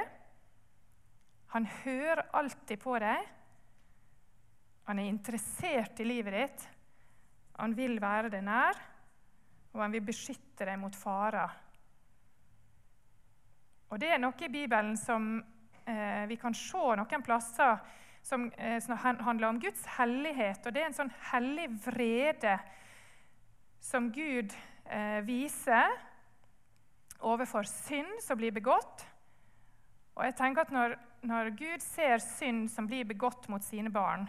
Han 1.53 1.69
hører 1.83 2.31
alltid 2.33 2.81
på 2.81 2.97
deg. 3.03 3.27
Han 4.89 4.99
er 4.99 5.11
interessert 5.11 6.01
i 6.01 6.07
livet 6.09 6.39
ditt. 6.39 6.69
Han 7.61 7.77
vil 7.77 8.01
være 8.01 8.31
deg 8.33 8.47
nær, 8.47 8.79
og 9.75 9.83
han 9.85 9.93
vil 9.93 10.07
beskytte 10.07 10.65
deg 10.65 10.81
mot 10.81 10.97
farer. 10.97 11.53
Og 13.91 13.99
Det 13.99 14.11
er 14.13 14.21
noe 14.23 14.47
i 14.47 14.49
Bibelen 14.53 14.95
som 14.99 15.41
eh, 15.83 16.27
vi 16.31 16.37
kan 16.39 16.55
se 16.55 16.79
noen 16.79 17.25
plasser 17.27 17.81
som, 18.23 18.47
eh, 18.55 18.79
som, 18.79 18.95
handler 18.97 19.49
om 19.49 19.59
Guds 19.61 19.83
hellighet. 19.97 20.63
Og 20.67 20.75
det 20.75 20.83
er 20.83 20.91
en 20.93 20.99
sånn 21.01 21.11
hellig 21.33 21.67
vrede 21.83 22.55
som 23.83 24.13
Gud 24.15 24.55
eh, 24.87 25.19
viser 25.27 25.91
overfor 27.27 27.67
synd 27.67 28.21
som 28.23 28.39
blir 28.39 28.55
begått. 28.55 29.03
Og 30.15 30.23
jeg 30.29 30.37
tenker 30.39 30.69
at 30.69 30.75
når, 30.75 30.95
når 31.27 31.51
Gud 31.59 31.83
ser 31.83 32.23
synd 32.23 32.69
som 32.71 32.87
blir 32.87 33.09
begått 33.09 33.49
mot 33.51 33.65
sine 33.65 33.91
barn, 33.91 34.29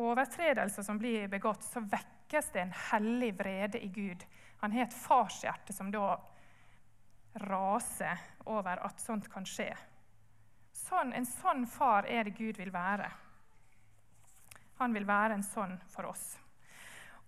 overtredelser 0.00 0.82
som 0.86 0.98
blir 0.98 1.30
begått, 1.30 1.62
så 1.62 1.84
vekkes 1.86 2.50
det 2.54 2.64
en 2.64 2.76
hellig 2.90 3.30
vrede 3.38 3.78
i 3.78 3.92
Gud. 3.94 4.26
Han 4.64 4.74
har 4.74 4.88
et 4.88 5.00
farshjerte 5.06 5.74
som 5.76 5.94
da 5.94 6.16
raser 7.34 8.18
over 8.44 8.82
at 8.86 9.00
sånt 9.00 9.28
kan 9.32 9.46
skje. 9.46 9.70
Sånn, 10.74 11.12
en 11.12 11.26
sånn 11.26 11.66
far 11.70 12.08
er 12.08 12.26
det 12.26 12.36
Gud 12.38 12.58
vil 12.58 12.72
være. 12.74 13.10
Han 14.80 14.94
vil 14.96 15.06
være 15.06 15.36
en 15.36 15.44
sånn 15.44 15.76
for 15.92 16.08
oss. 16.10 16.24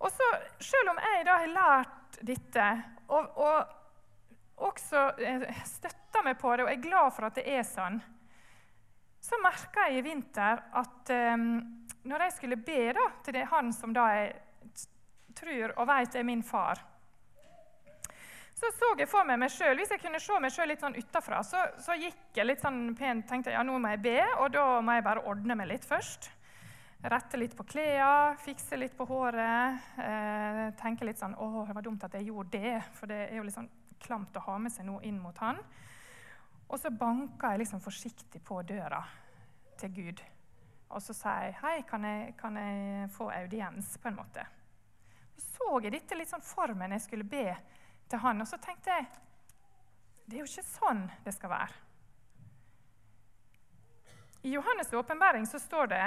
Og 0.03 0.11
så, 0.11 0.29
Selv 0.59 0.91
om 0.91 0.99
jeg 0.99 1.25
da 1.27 1.37
har 1.39 1.53
lært 1.53 2.17
dette, 2.25 2.67
og, 3.07 3.37
og 3.39 4.65
også 4.67 5.05
eh, 5.23 5.45
støtter 5.65 6.25
meg 6.25 6.37
på 6.41 6.55
det 6.55 6.65
og 6.65 6.71
er 6.71 6.81
glad 6.83 7.13
for 7.15 7.27
at 7.27 7.37
det 7.39 7.45
er 7.49 7.63
sånn, 7.67 7.99
så 9.23 9.39
merka 9.39 9.87
jeg 9.87 10.01
i 10.01 10.03
vinter 10.03 10.59
at 10.75 11.11
um, 11.33 11.45
når 12.03 12.25
jeg 12.25 12.35
skulle 12.35 12.59
be 12.59 12.89
da, 12.95 13.05
til 13.23 13.37
han 13.47 13.71
som 13.75 13.93
da 13.95 14.09
jeg 14.11 14.33
tror 15.37 15.71
og 15.79 15.87
vet 15.87 16.17
er 16.19 16.27
min 16.27 16.43
far 16.45 16.81
så 18.63 18.69
så 18.77 18.89
jeg 18.97 19.09
for 19.11 19.27
meg 19.27 19.39
meg 19.41 19.51
sjøl. 19.51 19.75
Hvis 19.79 19.91
jeg 19.91 20.01
kunne 20.03 20.21
se 20.23 20.37
meg 20.39 20.53
sjøl 20.53 20.69
litt 20.71 20.83
sånn 20.83 20.95
utafra, 20.95 21.41
så, 21.43 21.59
så, 21.83 21.95
gikk 21.99 22.37
jeg 22.37 22.47
litt 22.47 22.63
sånn 22.63 22.93
pent 22.95 23.27
tenkte 23.27 23.51
ja, 23.51 23.63
nå 23.65 23.75
må 23.81 23.91
jeg 23.91 24.03
be, 24.05 24.17
og 24.39 24.53
da 24.55 24.63
må 24.85 24.95
jeg 24.95 25.05
bare 25.05 25.23
ordne 25.29 25.57
meg 25.59 25.69
litt 25.71 25.87
først. 25.87 26.29
Rette 27.11 27.39
litt 27.39 27.55
på 27.59 27.65
klærne, 27.67 28.37
fikse 28.39 28.79
litt 28.79 28.95
på 28.95 29.07
håret. 29.09 29.87
Eh, 29.99 30.61
tenke 30.79 31.07
litt 31.07 31.19
sånn 31.19 31.35
Å, 31.35 31.49
det 31.67 31.75
var 31.75 31.83
dumt 31.83 32.05
at 32.07 32.15
jeg 32.15 32.29
gjorde 32.29 32.61
det, 32.61 32.77
for 32.95 33.11
det 33.11 33.25
er 33.25 33.41
jo 33.41 33.47
litt 33.47 33.57
sånn 33.57 33.71
klamt 34.03 34.39
å 34.39 34.45
ha 34.47 34.55
med 34.59 34.71
seg 34.71 34.87
noe 34.87 35.03
inn 35.07 35.19
mot 35.19 35.37
han. 35.43 35.59
Og 36.69 36.79
så 36.79 36.93
banka 36.95 37.51
jeg 37.51 37.65
liksom 37.65 37.83
forsiktig 37.83 38.39
på 38.47 38.61
døra 38.67 39.01
til 39.81 39.91
Gud. 39.97 40.23
Og 40.93 41.03
så 41.03 41.15
sa 41.17 41.35
jeg 41.43 41.57
hei, 41.59 41.77
kan 41.89 42.05
jeg, 42.07 42.35
kan 42.39 42.55
jeg 42.59 43.11
få 43.11 43.27
audiens, 43.33 43.97
på 43.99 44.11
en 44.11 44.19
måte. 44.21 44.47
Så 45.35 45.63
så 45.63 45.79
jeg 45.83 45.93
dette 45.95 46.17
litt 46.17 46.31
sånn 46.31 46.43
for 46.43 46.73
meg 46.75 46.89
når 46.89 46.99
jeg 46.99 47.05
skulle 47.07 47.29
be 47.29 47.45
til 48.13 48.21
han, 48.21 48.41
og 48.41 48.49
så 48.49 48.61
tenkte 48.61 48.93
jeg 48.93 49.09
det 50.23 50.37
er 50.37 50.45
jo 50.45 50.47
ikke 50.47 50.63
sånn 50.63 51.01
det 51.25 51.33
skal 51.35 51.51
være. 51.51 51.79
I 54.47 54.53
Johannes' 54.53 54.93
åpenbaring 54.95 55.47
så 55.47 55.59
står 55.59 55.89
det 55.91 56.05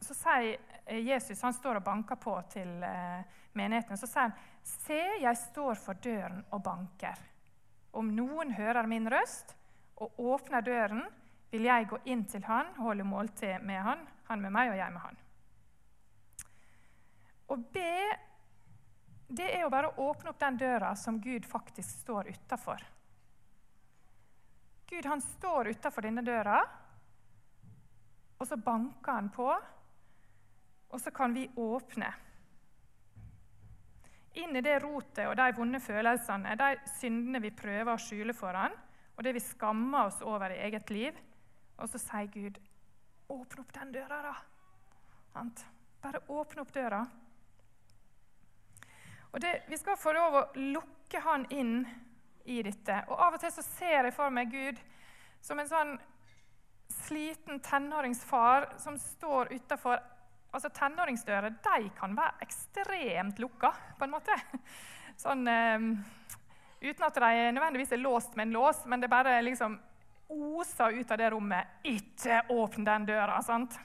så 0.00 0.16
sier 0.16 1.00
Jesus 1.04 1.42
han 1.44 1.54
står 1.54 1.80
og 1.80 1.84
banker 1.84 2.16
på 2.20 2.34
til 2.52 2.68
eh, 2.82 3.20
menigheten. 3.52 3.98
Så 4.00 4.08
sier 4.08 4.28
han, 4.28 4.36
'Se, 4.62 5.00
jeg 5.20 5.36
står 5.36 5.74
for 5.74 6.00
døren 6.00 6.44
og 6.50 6.62
banker.' 6.64 7.26
Om 7.92 8.12
noen 8.16 8.52
hører 8.54 8.86
min 8.86 9.08
røst 9.10 9.56
og 9.96 10.18
åpner 10.18 10.60
døren, 10.60 11.02
vil 11.50 11.66
jeg 11.66 11.88
gå 11.90 11.98
inn 12.04 12.24
til 12.24 12.44
han 12.46 12.68
holde 12.78 13.04
måltid 13.04 13.64
med 13.66 13.82
han, 13.82 14.06
han 14.28 14.40
med 14.40 14.52
meg 14.54 14.70
og 14.70 14.76
jeg 14.78 14.92
med 14.92 15.00
han. 15.00 15.16
Å 17.50 17.56
be 17.56 17.94
det 19.30 19.46
er 19.46 19.60
jo 19.62 19.70
bare 19.70 19.92
å 19.92 20.08
åpne 20.10 20.32
opp 20.32 20.40
den 20.42 20.56
døra 20.58 20.94
som 20.98 21.20
Gud 21.22 21.46
faktisk 21.46 22.02
står 22.02 22.32
utafor. 22.34 22.82
Gud 24.90 25.06
han 25.06 25.22
står 25.22 25.70
utafor 25.70 26.02
denne 26.02 26.24
døra, 26.26 26.58
og 28.40 28.48
så 28.48 28.58
banker 28.58 29.12
han 29.12 29.28
på, 29.30 29.46
og 30.90 30.98
så 30.98 31.12
kan 31.14 31.36
vi 31.36 31.46
åpne 31.54 32.10
inn 34.40 34.56
i 34.56 34.62
det 34.62 34.76
rotet 34.82 35.26
og 35.26 35.36
de 35.38 35.46
vonde 35.54 35.80
følelsene, 35.82 36.56
de 36.58 36.90
syndene 36.98 37.42
vi 37.42 37.52
prøver 37.54 37.92
å 37.92 38.00
skjule 38.02 38.34
for 38.34 38.56
han, 38.56 38.74
og 39.14 39.26
det 39.26 39.34
vi 39.36 39.42
skammer 39.44 40.08
oss 40.08 40.20
over 40.26 40.54
i 40.54 40.62
eget 40.66 40.90
liv. 40.90 41.16
Og 41.80 41.88
så 41.88 41.98
sier 41.98 42.26
Gud, 42.32 42.58
'Åpne 43.28 43.60
opp 43.60 43.72
den 43.72 43.92
døra, 43.92 44.22
da.' 44.22 45.44
Bare 46.02 46.20
åpne 46.28 46.60
opp 46.60 46.72
døra. 46.72 47.06
Og 49.32 49.40
det, 49.40 49.62
Vi 49.68 49.78
skal 49.78 49.96
få 49.96 50.12
lov 50.12 50.34
å 50.34 50.46
lukke 50.56 51.20
han 51.20 51.46
inn 51.50 51.84
i 52.44 52.62
dette. 52.62 53.04
Og 53.08 53.18
Av 53.18 53.34
og 53.34 53.40
til 53.40 53.52
så 53.52 53.62
ser 53.62 54.08
jeg 54.08 54.14
for 54.14 54.30
meg 54.30 54.50
Gud 54.50 54.80
som 55.40 55.58
en 55.58 55.68
sånn 55.68 55.92
sliten 56.90 57.60
tenåringsfar 57.62 58.72
som 58.82 58.98
står 58.98 59.52
utafor 59.52 60.00
altså 60.50 60.70
Tenåringsdører 60.74 61.54
de 61.62 61.90
kan 61.98 62.16
være 62.16 62.42
ekstremt 62.46 63.38
lukka, 63.38 63.70
på 63.98 64.06
en 64.06 64.14
måte. 64.14 64.34
Sånn, 65.22 65.46
um, 65.46 65.92
uten 66.80 67.06
at 67.06 67.20
de 67.22 67.52
nødvendigvis 67.54 67.94
er 67.94 68.02
låst 68.02 68.34
med 68.34 68.48
en 68.48 68.56
lås, 68.56 68.82
men 68.86 69.02
det 69.02 69.12
bare 69.12 69.36
liksom 69.46 69.78
oser 70.30 70.98
ut 70.98 71.10
av 71.10 71.18
det 71.18 71.30
rommet. 71.30 71.78
'Ikke 71.84 72.42
åpne 72.50 72.86
den 72.86 73.06
døra!' 73.06 73.42
sant? 73.42 73.78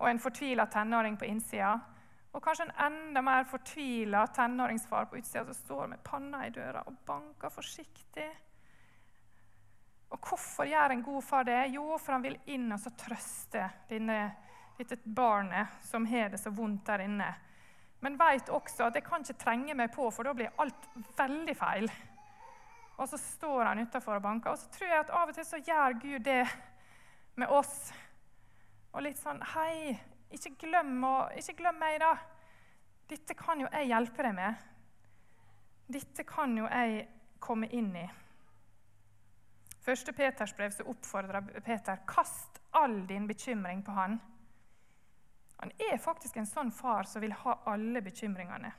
Og 0.00 0.08
en 0.10 0.20
fortvila 0.20 0.66
tenåring 0.66 1.16
på 1.16 1.28
innsida. 1.28 1.78
Og 2.32 2.40
kanskje 2.40 2.64
en 2.68 2.78
enda 2.86 3.20
mer 3.24 3.44
fortvila 3.48 4.24
tenåringsfar 4.32 5.10
på 5.10 5.18
utsida 5.20 5.44
som 5.44 5.58
står 5.58 5.90
med 5.92 6.04
panna 6.04 6.46
i 6.46 6.54
døra 6.54 6.84
og 6.88 6.96
banker 7.06 7.52
forsiktig. 7.52 8.28
Og 10.12 10.28
hvorfor 10.28 10.68
gjør 10.68 10.94
en 10.94 11.04
god 11.04 11.22
far 11.24 11.44
det? 11.48 11.60
Jo, 11.74 11.98
for 11.98 12.16
han 12.16 12.24
vil 12.24 12.38
inn 12.52 12.72
og 12.72 12.80
så 12.80 12.92
trøste 12.96 13.68
denne 13.88 14.20
dette 14.78 14.96
barnet 15.04 15.68
som 15.84 16.06
har 16.06 16.32
det 16.32 16.40
så 16.40 16.50
vondt 16.50 16.86
der 16.86 17.04
inne. 17.04 17.28
Men 18.02 18.18
vet 18.18 18.50
også 18.50 18.88
at 18.88 18.96
jeg 18.98 19.06
kan 19.06 19.22
ikke 19.22 19.38
trenge 19.38 19.76
meg 19.78 19.92
på, 19.94 20.08
for 20.10 20.26
da 20.26 20.34
blir 20.34 20.54
alt 20.60 20.88
veldig 21.16 21.54
feil. 21.56 21.90
Og 22.98 23.08
så 23.08 23.18
står 23.18 23.64
han 23.68 23.82
utafor 23.84 24.18
og 24.18 24.24
banker. 24.24 24.50
Og 24.50 24.58
så 24.58 24.70
tror 24.74 24.90
jeg 24.90 25.04
at 25.04 25.12
av 25.20 25.30
og 25.30 25.36
til 25.36 25.46
så 25.46 25.60
gjør 25.62 25.98
Gud 26.02 26.24
det 26.26 26.42
med 27.40 27.52
oss. 27.52 27.92
Og 28.92 29.04
litt 29.06 29.20
sånn 29.20 29.40
Hei, 29.54 29.94
ikke 30.32 30.54
glem, 30.66 30.96
å, 31.04 31.14
ikke 31.38 31.58
glem 31.60 31.78
meg, 31.80 31.98
da. 32.02 32.14
Dette 33.12 33.36
kan 33.38 33.60
jo 33.60 33.68
jeg 33.70 33.90
hjelpe 33.90 34.26
deg 34.26 34.36
med. 34.36 34.66
Dette 35.92 36.24
kan 36.28 36.56
jo 36.56 36.66
jeg 36.70 37.06
komme 37.42 37.68
inn 37.74 37.90
i. 37.98 38.06
Første 39.82 40.14
Peters 40.14 40.54
brev 40.54 40.70
så 40.72 40.86
oppfordrer 40.86 41.62
Peter 41.66 42.04
kast 42.06 42.60
all 42.78 43.02
din 43.08 43.26
bekymring 43.26 43.82
på 43.84 43.94
han, 43.96 44.20
han 45.62 45.70
er 45.78 45.98
faktisk 46.02 46.40
en 46.40 46.48
sånn 46.48 46.72
far 46.74 47.06
som 47.06 47.22
vil 47.22 47.34
ha 47.44 47.52
alle 47.70 48.00
bekymringene. 48.02 48.72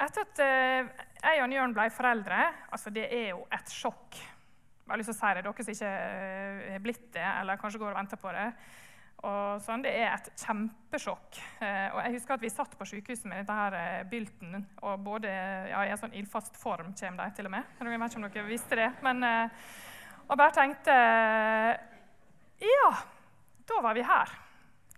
Etter 0.00 0.24
at 0.24 0.40
uh, 0.40 1.04
jeg 1.20 1.42
og 1.44 1.52
Jørn 1.52 1.74
ble 1.76 1.84
foreldre 1.92 2.38
altså 2.72 2.92
Det 2.92 3.04
er 3.12 3.26
jo 3.34 3.42
et 3.52 3.72
sjokk. 3.72 4.16
Jeg 4.86 4.92
har 4.92 5.00
lyst 5.00 5.10
til 5.10 5.16
å 5.16 5.18
si 5.18 5.30
det, 5.34 5.42
Dere 5.42 5.64
som 5.66 5.72
ikke 5.74 5.92
uh, 5.92 6.74
er 6.76 6.82
blitt 6.84 7.06
det, 7.16 7.26
eller 7.26 7.58
kanskje 7.58 7.80
går 7.82 7.90
og 7.90 7.98
venter 7.98 8.20
på 8.22 8.34
det. 8.36 8.50
Sånn, 9.64 9.82
det 9.82 9.90
er 9.96 10.12
et 10.12 10.28
kjempesjokk. 10.38 11.38
Uh, 11.58 11.96
og 11.96 12.00
jeg 12.04 12.14
husker 12.14 12.36
at 12.36 12.42
Vi 12.44 12.50
satt 12.52 12.76
på 12.78 12.86
sykehuset 12.86 13.26
med 13.26 13.40
dette 13.40 13.56
her 13.56 14.06
bylten, 14.10 14.60
og 14.86 15.02
både 15.02 15.32
ja, 15.72 15.82
i 15.82 15.90
en 15.90 15.98
sånn 15.98 16.14
ildfast 16.14 16.58
form 16.60 16.92
kommer 16.94 17.24
de 17.24 17.38
til 17.38 17.48
og 17.48 17.54
med. 17.56 17.76
Jeg 17.80 17.90
vet 17.90 18.06
ikke 18.06 18.20
om 18.20 18.26
dere 18.28 18.48
visste 18.48 18.78
det. 18.78 18.90
men, 19.02 19.26
Og 20.28 20.36
bare 20.38 20.54
tenkte 20.54 20.96
Ja, 22.62 22.90
da 23.66 23.80
var 23.82 23.96
vi 23.98 24.06
her. 24.06 24.36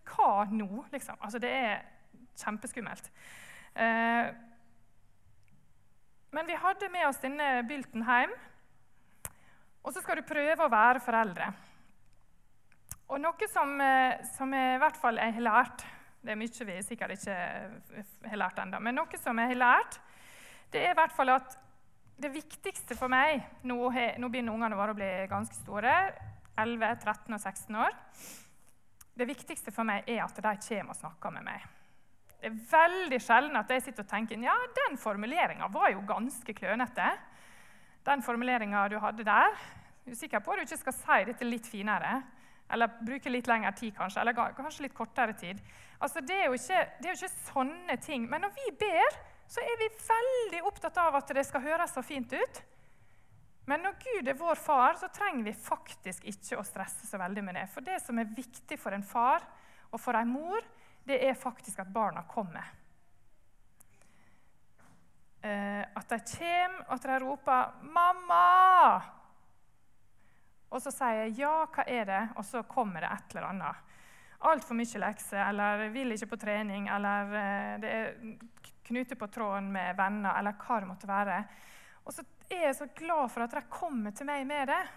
Hva 0.08 0.44
nå, 0.50 0.84
liksom? 0.92 1.16
Altså, 1.20 1.40
det 1.40 1.52
er 1.54 1.80
kjempeskummelt. 2.38 3.10
Eh, 3.74 4.34
men 6.30 6.46
vi 6.46 6.58
hadde 6.60 6.90
med 6.92 7.08
oss 7.08 7.20
denne 7.22 7.48
bylten 7.68 8.04
hjem. 8.04 8.34
Og 9.88 9.94
så 9.96 10.02
skal 10.04 10.20
du 10.20 10.26
prøve 10.28 10.66
å 10.66 10.68
være 10.68 11.00
foreldre. 11.00 11.46
Og 13.08 13.20
noe 13.22 13.46
som, 13.48 13.70
eh, 13.80 14.20
som 14.34 14.50
jeg 14.52 14.74
i 14.74 14.80
hvert 14.82 14.98
fall 15.00 15.16
jeg 15.16 15.32
har 15.38 15.46
lært 15.46 15.84
Det 16.20 16.34
er 16.34 16.36
mye 16.36 16.66
vi 16.66 16.74
sikkert 16.82 17.14
ikke 17.14 17.36
har 18.28 18.36
lært 18.36 18.58
ennå. 18.58 18.80
Men 18.82 18.98
noe 18.98 19.20
som 19.22 19.38
jeg 19.38 19.48
har 19.48 19.56
lært, 19.56 19.96
det 20.70 20.82
er 20.82 20.90
i 20.90 20.98
hvert 20.98 21.14
fall 21.14 21.30
at 21.30 21.56
det 22.18 22.32
viktigste 22.34 22.96
for 22.98 23.08
meg 23.08 23.40
Nå, 23.62 23.76
nå 24.18 24.28
begynner 24.28 24.52
ungene 24.52 24.76
våre 24.76 24.92
å 24.92 24.98
bli 24.98 25.08
ganske 25.30 25.56
store. 25.56 25.94
11, 26.58 26.98
13 26.98 27.38
og 27.38 27.40
16 27.40 27.80
år. 27.80 27.96
Det 29.14 29.28
viktigste 29.30 29.72
for 29.72 29.88
meg 29.88 30.04
er 30.10 30.24
at 30.26 30.36
de 30.36 30.42
kommer 30.42 30.92
og 30.92 30.98
snakker 30.98 31.32
med 31.32 31.46
meg. 31.46 31.64
Det 32.38 32.50
er 32.50 32.60
veldig 32.70 33.22
sjelden 33.22 33.56
at 33.56 33.70
jeg 33.70 33.86
sitter 33.86 34.04
og 34.04 34.10
tenker 34.10 34.42
ja, 34.42 34.58
den 34.82 34.98
formuleringa 35.00 35.70
var 35.72 35.94
jo 35.94 36.04
ganske 36.06 36.52
klønete. 36.52 37.08
Den 38.08 38.24
formuleringa 38.24 38.86
du 38.88 38.98
hadde 39.02 39.26
der. 39.26 39.54
Jeg 40.06 40.14
er 40.14 40.20
sikker 40.22 40.42
på 40.44 40.54
at 40.54 40.60
du 40.60 40.66
ikke 40.66 40.80
skal 40.80 40.96
si 40.96 41.18
dette 41.28 41.48
litt 41.48 41.68
finere. 41.68 42.20
Eller 42.72 43.00
bruke 43.00 43.32
litt 43.32 43.48
lengre 43.48 43.72
tid, 43.76 43.94
kanskje. 43.96 44.22
Eller 44.22 44.36
kanskje 44.56 44.86
litt 44.86 44.96
kortere 44.96 45.36
tid. 45.36 45.60
Altså, 46.00 46.20
det, 46.20 46.36
er 46.36 46.52
ikke, 46.52 46.80
det 47.00 47.10
er 47.10 47.14
jo 47.14 47.20
ikke 47.22 47.52
sånne 47.52 47.96
ting. 48.04 48.26
Men 48.30 48.44
når 48.44 48.56
vi 48.56 48.72
ber, 48.80 49.20
så 49.48 49.64
er 49.64 49.78
vi 49.80 49.88
veldig 50.04 50.64
opptatt 50.68 51.00
av 51.00 51.16
at 51.20 51.32
det 51.36 51.46
skal 51.48 51.64
høres 51.64 51.94
så 51.96 52.04
fint 52.04 52.32
ut. 52.32 52.60
Men 53.68 53.84
når 53.84 53.96
Gud 54.00 54.28
er 54.28 54.36
vår 54.40 54.60
far, 54.60 54.96
så 54.96 55.10
trenger 55.12 55.44
vi 55.44 55.52
faktisk 55.52 56.24
ikke 56.28 56.60
å 56.60 56.64
stresse 56.64 57.08
så 57.08 57.20
veldig 57.20 57.44
med 57.44 57.58
det. 57.58 57.66
For 57.72 57.84
det 57.84 57.98
som 58.00 58.20
er 58.20 58.30
viktig 58.36 58.78
for 58.80 58.96
en 58.96 59.04
far 59.04 59.44
og 59.92 60.00
for 60.00 60.16
en 60.16 60.30
mor, 60.32 60.64
det 61.08 61.20
er 61.24 61.36
faktisk 61.36 61.80
at 61.84 61.92
barna 61.92 62.24
kommer. 62.28 62.64
Eh, 65.42 65.84
at 65.94 66.08
de 66.10 66.18
kommer, 66.18 66.80
og 66.88 66.94
at 66.94 67.02
de 67.02 67.18
roper 67.24 67.72
'Mamma!' 67.82 69.02
Og 70.70 70.82
så 70.82 70.90
sier 70.90 71.24
jeg 71.24 71.38
'ja, 71.38 71.66
hva 71.66 71.84
er 71.86 72.04
det?' 72.04 72.28
Og 72.36 72.44
så 72.44 72.62
kommer 72.62 73.00
det 73.00 73.10
et 73.12 73.34
eller 73.34 73.48
annet. 73.48 73.76
Altfor 74.40 74.74
mye 74.74 74.98
lekser, 74.98 75.48
eller 75.48 75.88
vil 75.88 76.12
ikke 76.12 76.26
på 76.26 76.36
trening, 76.36 76.88
eller 76.88 77.22
eh, 77.34 77.80
det 77.80 77.90
er 77.90 78.14
knute 78.84 79.14
på 79.14 79.26
tråden 79.26 79.72
med 79.72 79.96
venner, 79.96 80.38
eller 80.38 80.52
hva 80.52 80.80
det 80.80 80.88
måtte 80.88 81.08
være. 81.08 81.44
Og 82.04 82.12
så 82.12 82.22
er 82.50 82.66
jeg 82.66 82.76
så 82.76 82.86
glad 82.94 83.30
for 83.30 83.42
at 83.42 83.50
de 83.50 83.62
kommer 83.70 84.10
til 84.10 84.26
meg 84.26 84.46
med 84.46 84.66
det. 84.66 84.88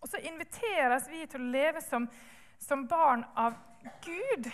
Og 0.00 0.08
så 0.08 0.16
inviteres 0.16 1.08
vi 1.08 1.26
til 1.26 1.40
å 1.40 1.50
leve 1.52 1.80
som, 1.80 2.08
som 2.58 2.86
barn 2.88 3.24
av 3.36 3.56
Gud. 4.04 4.50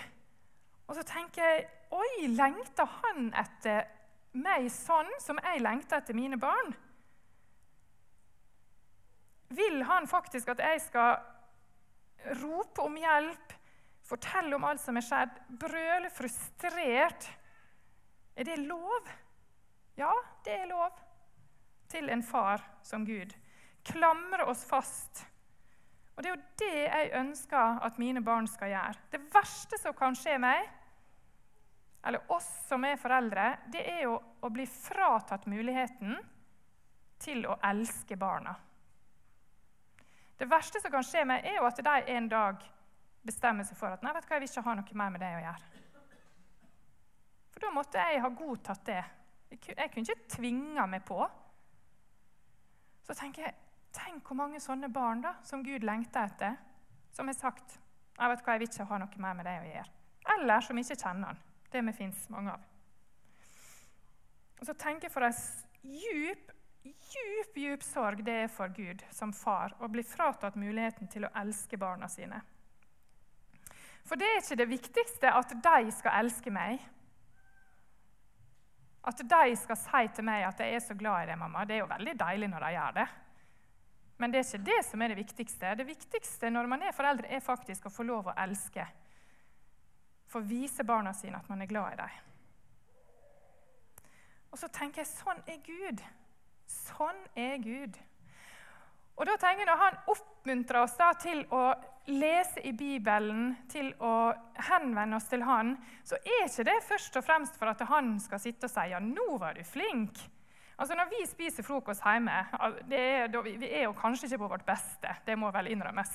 Og 0.86 0.94
så 0.96 1.02
tenker 1.02 1.42
jeg 1.42 1.66
Oi, 1.94 2.26
lengter 2.34 2.88
han 3.02 3.28
etter 3.38 3.84
meg 4.36 4.68
sånn 4.72 5.08
som 5.22 5.40
jeg 5.42 5.62
lengter 5.64 6.00
etter 6.00 6.16
mine 6.16 6.38
barn? 6.40 6.74
Vil 9.56 9.82
han 9.86 10.08
faktisk 10.10 10.50
at 10.52 10.62
jeg 10.62 10.82
skal 10.88 11.20
rope 12.42 12.82
om 12.82 12.96
hjelp, 12.98 13.54
fortelle 14.06 14.56
om 14.56 14.66
alt 14.66 14.82
som 14.82 14.98
er 14.98 15.06
skjedd, 15.06 15.38
brøle 15.60 16.10
frustrert? 16.14 17.28
Er 18.36 18.48
det 18.48 18.58
lov? 18.66 19.08
Ja, 19.96 20.12
det 20.44 20.58
er 20.60 20.70
lov 20.70 20.98
til 21.88 22.10
en 22.10 22.22
far 22.26 22.62
som 22.84 23.06
Gud. 23.06 23.32
Klamre 23.86 24.44
oss 24.50 24.64
fast. 24.66 25.24
Og 26.16 26.22
Det 26.22 26.30
er 26.30 26.34
jo 26.34 26.42
det 26.58 26.82
jeg 26.82 27.10
ønsker 27.20 27.78
at 27.84 27.98
mine 27.98 28.22
barn 28.24 28.46
skal 28.48 28.72
gjøre. 28.72 28.94
Det 29.12 29.20
verste 29.34 29.78
som 29.78 29.94
kan 29.94 30.16
skje 30.16 30.38
meg, 30.40 30.68
eller 32.06 32.32
oss 32.32 32.46
som 32.68 32.84
er 32.86 32.98
foreldre, 33.00 33.48
det 33.72 33.82
er 33.90 34.04
jo 34.06 34.16
å 34.16 34.50
bli 34.54 34.66
fratatt 34.70 35.48
muligheten 35.50 36.16
til 37.18 37.46
å 37.48 37.56
elske 37.66 38.18
barna. 38.20 38.54
Det 40.36 40.46
verste 40.46 40.80
som 40.82 40.92
kan 40.92 41.04
skje 41.06 41.24
meg, 41.26 41.46
er 41.48 41.58
jo 41.58 41.66
at 41.66 41.80
de 41.82 41.96
en 42.14 42.28
dag 42.28 42.62
bestemmer 43.26 43.66
seg 43.66 43.78
for 43.78 43.96
at 43.96 44.04
nei, 44.04 44.12
vet 44.14 44.26
du 44.26 44.28
hva, 44.28 44.36
jeg 44.36 44.44
vil 44.44 44.52
ikke 44.52 44.66
ha 44.68 44.74
noe 44.78 45.00
mer 45.00 45.12
med 45.14 45.24
det 45.24 45.32
å 45.34 45.42
gjøre. 45.46 45.82
For 47.56 47.64
da 47.64 47.72
måtte 47.72 48.04
jeg 48.04 48.22
ha 48.22 48.30
godtatt 48.36 48.84
det. 48.86 49.02
Jeg 49.50 49.90
kunne 49.94 50.04
ikke 50.04 50.36
tvinga 50.36 50.84
meg 50.90 51.06
på. 51.08 51.22
Så 53.06 53.16
tenker 53.16 53.48
jeg, 53.48 53.56
Tenk 53.96 54.26
hvor 54.28 54.36
mange 54.36 54.58
sånne 54.60 54.90
barn 54.92 55.22
da, 55.24 55.38
som 55.46 55.62
Gud 55.64 55.84
lengter 55.86 56.26
etter, 56.28 56.58
som 57.16 57.30
har 57.30 57.36
sagt 57.38 57.78
jeg 58.16 58.32
vet 58.32 58.42
hva, 58.44 58.54
jeg 58.54 58.60
vil 58.60 58.68
ikke 58.70 58.86
ha 58.90 58.98
noe 59.00 59.20
mer 59.20 59.36
med 59.36 59.46
det 59.48 59.54
å 59.60 59.68
gjøre. 59.68 59.92
Eller 60.36 60.64
som 60.64 60.78
ikke 60.80 60.96
kjenner 60.96 61.32
han. 61.32 61.40
Det 61.72 61.82
vi 61.82 61.92
fins 61.92 62.28
mange 62.32 62.52
av. 62.52 62.66
Og 64.60 64.66
så 64.66 64.74
tenker 64.78 65.08
jeg 65.08 65.12
for 65.12 65.26
en 65.26 65.36
djup, 65.86 66.52
djup, 66.84 67.56
djup 67.56 67.84
sorg 67.84 68.22
det 68.24 68.36
er 68.44 68.52
for 68.52 68.72
Gud 68.74 69.04
som 69.12 69.34
far 69.36 69.74
å 69.80 69.90
bli 69.92 70.04
fratatt 70.06 70.56
muligheten 70.56 71.10
til 71.12 71.26
å 71.26 71.32
elske 71.42 71.78
barna 71.80 72.08
sine. 72.08 72.40
For 74.06 74.18
det 74.18 74.28
er 74.30 74.40
ikke 74.40 74.60
det 74.62 74.70
viktigste 74.70 75.32
at 75.34 75.52
de 75.62 75.92
skal 75.92 76.20
elske 76.22 76.52
meg. 76.54 76.78
At 79.06 79.20
de 79.22 79.56
skal 79.58 79.78
si 79.78 80.08
til 80.14 80.24
meg 80.24 80.44
at 80.46 80.58
'jeg 80.60 80.74
er 80.74 80.80
så 80.80 80.94
glad 80.94 81.22
i 81.22 81.26
deg, 81.26 81.38
mamma', 81.38 81.64
det 81.64 81.74
er 81.74 81.78
jo 81.78 81.94
veldig 81.94 82.18
deilig 82.18 82.48
når 82.50 82.60
de 82.60 82.72
gjør 82.72 82.92
det. 82.94 83.08
Men 84.18 84.32
det 84.32 84.38
er 84.38 84.44
ikke 84.44 84.70
det 84.70 84.84
som 84.84 85.02
er 85.02 85.08
det 85.08 85.16
viktigste. 85.16 85.74
Det 85.74 85.86
viktigste 85.86 86.50
når 86.50 86.66
man 86.66 86.82
er 86.82 86.92
foreldre, 86.92 87.28
er 87.28 87.40
faktisk 87.40 87.86
å 87.86 87.92
få 87.92 88.02
lov 88.02 88.26
å 88.26 88.36
elske. 88.36 88.86
Få 90.28 90.40
vise 90.40 90.84
barna 90.84 91.14
sine 91.14 91.38
at 91.38 91.48
man 91.48 91.62
er 91.62 91.70
glad 91.70 91.92
i 91.92 92.00
dem. 92.00 92.22
Og 94.50 94.58
så 94.58 94.68
tenker 94.72 95.02
jeg 95.02 95.12
sånn 95.12 95.42
er 95.46 95.58
Gud. 95.64 96.02
Sånn 96.66 97.18
er 97.36 97.58
Gud. 97.62 97.98
Og 99.16 99.24
da 99.28 99.36
tenker 99.40 99.64
jeg 99.64 99.68
Når 99.70 99.82
han 99.82 99.98
oppmuntrer 100.12 100.82
oss 100.82 100.96
da 100.98 101.10
til 101.20 101.42
å 101.54 101.66
lese 102.06 102.62
i 102.62 102.72
Bibelen, 102.76 103.56
til 103.68 103.90
å 103.98 104.30
henvende 104.68 105.18
oss 105.18 105.26
til 105.30 105.42
han, 105.42 105.74
så 106.06 106.18
er 106.20 106.44
ikke 106.46 106.66
det 106.68 106.76
først 106.86 107.16
og 107.18 107.24
fremst 107.26 107.56
for 107.58 107.72
at 107.72 107.82
han 107.90 108.12
skal 108.22 108.42
sitte 108.42 108.68
og 108.68 108.72
si 108.72 108.84
ja, 108.92 109.00
nå 109.02 109.38
var 109.42 109.58
du 109.58 109.64
flink. 109.66 110.20
Altså 110.76 110.94
Når 110.94 111.08
vi 111.08 111.22
spiser 111.24 111.64
frokost 111.64 112.04
hjemme 112.04 112.32
er, 112.32 113.28
Vi 113.56 113.68
er 113.70 113.86
jo 113.86 113.94
kanskje 113.96 114.28
ikke 114.28 114.42
på 114.42 114.48
vårt 114.48 114.66
beste, 114.66 115.14
det 115.26 115.38
må 115.38 115.50
vel 115.50 115.70
innrømmes. 115.72 116.10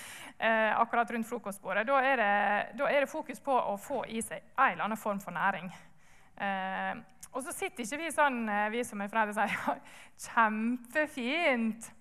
eh, 0.46 0.72
akkurat 0.80 1.10
rundt 1.12 1.28
frokostbordet. 1.28 1.84
Da 1.88 1.98
er, 2.00 2.16
det, 2.16 2.78
da 2.78 2.88
er, 2.88 3.04
det, 3.04 3.10
fokus 3.12 3.40
på 3.44 3.52
å 3.52 3.76
få 3.76 4.04
i 4.08 4.22
seg 4.24 4.40
en 4.56 4.72
eller 4.72 4.86
annen 4.86 5.00
form 5.00 5.20
for 5.20 5.36
næring. 5.36 5.68
Eh, 6.36 6.96
og 7.32 7.44
så 7.44 7.52
sitter 7.52 7.84
ikke 7.84 8.00
vi 8.00 8.14
sånn, 8.14 8.40
eh, 8.48 8.70
vi 8.72 8.86
som 8.88 9.04
er 9.04 9.12
foreldre, 9.12 9.36
og 9.36 9.52
sier 9.52 9.84
kjempefint. 10.30 11.92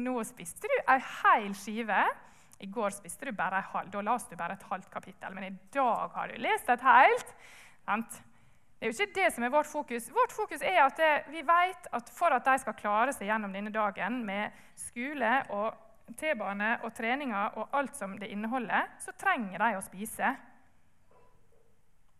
Nå 0.00 0.16
spiste 0.24 0.70
du 0.70 0.76
ei 0.94 0.98
hel 1.20 1.52
skive. 1.58 2.00
I 2.60 2.68
går 2.72 2.96
spiste 2.96 3.28
du 3.28 3.36
bare 3.36 3.60
ei 3.60 3.68
halv. 3.74 3.92
Da 3.92 4.00
leste 4.04 4.32
du 4.32 4.40
bare 4.40 4.56
et 4.56 4.68
halvt 4.72 4.88
kapittel. 4.92 5.36
Men 5.36 5.50
i 5.50 5.54
dag 5.76 6.16
har 6.16 6.32
du 6.32 6.40
lest 6.40 6.72
et 6.72 6.88
helt. 6.88 7.36
Det 8.80 8.88
er 8.88 8.92
jo 8.92 8.96
ikke 8.96 9.20
det 9.20 9.28
som 9.34 9.44
er 9.44 9.52
vårt 9.52 9.68
fokus. 9.68 10.08
Vårt 10.14 10.32
fokus 10.32 10.62
er 10.64 10.78
at 10.86 10.96
det, 10.96 11.10
vi 11.28 11.42
vet 11.44 11.88
at 11.92 12.12
for 12.16 12.32
at 12.32 12.46
de 12.48 12.56
skal 12.62 12.76
klare 12.78 13.12
seg 13.12 13.28
gjennom 13.28 13.52
denne 13.52 13.72
dagen 13.74 14.22
med 14.24 14.56
skole 14.80 15.32
og 15.52 16.14
T-bane 16.16 16.78
og 16.82 16.94
treninger 16.96 17.58
og 17.60 17.76
alt 17.76 17.98
som 17.98 18.16
det 18.18 18.30
inneholder, 18.32 18.88
så 18.98 19.12
trenger 19.20 19.60
de 19.60 19.76
å 19.76 19.84
spise. 19.84 20.30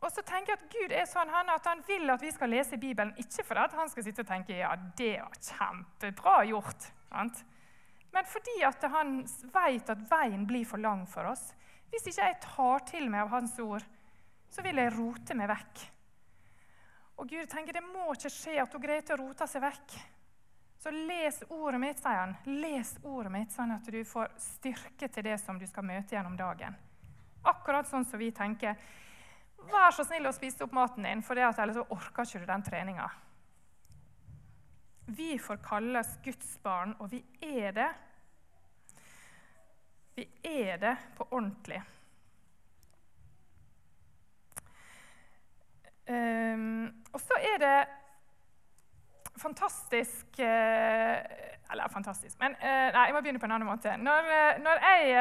Og 0.01 0.13
så 0.13 0.23
tenker 0.25 0.53
jeg 0.53 0.61
at 0.61 0.75
Gud 0.77 0.93
er 0.97 1.09
sånn 1.09 1.33
han, 1.33 1.49
at 1.53 1.67
han 1.67 1.81
vil 1.89 2.13
at 2.13 2.23
vi 2.23 2.31
skal 2.33 2.53
lese 2.53 2.79
Bibelen, 2.81 3.17
ikke 3.21 3.45
fordi 3.49 3.81
han 3.81 3.91
skal 3.93 4.07
sitte 4.07 4.25
og 4.25 4.29
tenke 4.29 4.61
ja, 4.61 4.77
det 5.01 5.17
var 5.25 5.41
kjempebra 5.49 6.37
gjort. 6.53 6.93
Sant? 7.11 7.43
men 8.15 8.27
fordi 8.27 8.59
at 8.67 8.85
han 8.91 9.21
vet 9.55 9.91
at 9.93 10.03
veien 10.11 10.47
blir 10.49 10.67
for 10.67 10.83
lang 10.83 11.07
for 11.09 11.31
oss. 11.31 11.53
Hvis 11.91 12.09
ikke 12.11 12.27
jeg 12.27 12.39
tar 12.43 12.85
til 12.91 13.09
meg 13.11 13.25
av 13.25 13.35
hans 13.35 13.57
ord, 13.63 13.85
så 14.51 14.63
vil 14.67 14.79
jeg 14.83 14.95
rote 14.97 15.37
meg 15.39 15.51
vekk. 15.51 15.83
Og 17.21 17.29
Gud 17.29 17.51
tenker 17.53 17.77
det 17.77 17.85
må 17.85 18.15
ikke 18.15 18.33
skje 18.33 18.57
at 18.63 18.75
Grete 18.81 19.17
roter 19.21 19.49
seg 19.51 19.61
vekk. 19.67 19.97
Så 20.81 20.93
les 20.95 21.43
ordet 21.53 21.81
mitt, 21.83 21.99
sier 22.01 22.17
han. 22.17 22.31
Les 22.49 22.95
ordet 23.05 23.33
mitt, 23.35 23.53
sånn 23.53 23.75
at 23.75 23.91
du 23.93 23.99
får 24.09 24.31
styrke 24.41 25.11
til 25.13 25.27
det 25.27 25.37
som 25.43 25.59
du 25.61 25.67
skal 25.69 25.85
møte 25.85 26.17
gjennom 26.17 26.39
dagen. 26.39 26.79
Akkurat 27.45 27.89
sånn 27.89 28.07
som 28.09 28.21
vi 28.21 28.31
tenker. 28.33 28.81
Vær 29.69 29.93
så 29.93 30.07
snill 30.09 30.31
å 30.31 30.33
spise 30.33 30.65
opp 30.65 30.73
maten 30.73 31.05
din, 31.05 31.21
for 31.21 31.37
ellers 31.37 31.77
så 31.77 31.85
orker 31.93 32.25
ikke 32.25 32.41
du 32.41 32.49
den 32.49 32.65
treninga. 32.65 33.11
Vi 35.13 35.35
får 35.43 35.61
kalles 35.67 36.17
Guds 36.25 36.57
barn, 36.65 36.97
og 37.05 37.13
vi 37.13 37.21
er 37.45 37.77
det. 37.77 37.91
Vi 40.17 40.25
er 40.49 40.81
det 40.81 40.97
på 41.19 41.29
ordentlig. 41.29 41.83
Um, 46.11 46.89
og 47.13 47.21
så 47.23 47.37
det 47.61 47.79
fantastisk 49.41 50.27
uh, 50.39 51.17
Eller 51.71 51.89
fantastisk, 51.93 52.35
men 52.41 52.57
uh, 52.59 52.89
nei, 52.93 53.05
jeg 53.07 53.15
må 53.15 53.23
begynne 53.23 53.41
på 53.43 53.47
en 53.47 53.55
annen 53.55 53.69
måte. 53.69 53.95
Når, 53.97 54.27
uh, 54.27 54.59
når, 54.65 54.83
jeg, 54.85 55.13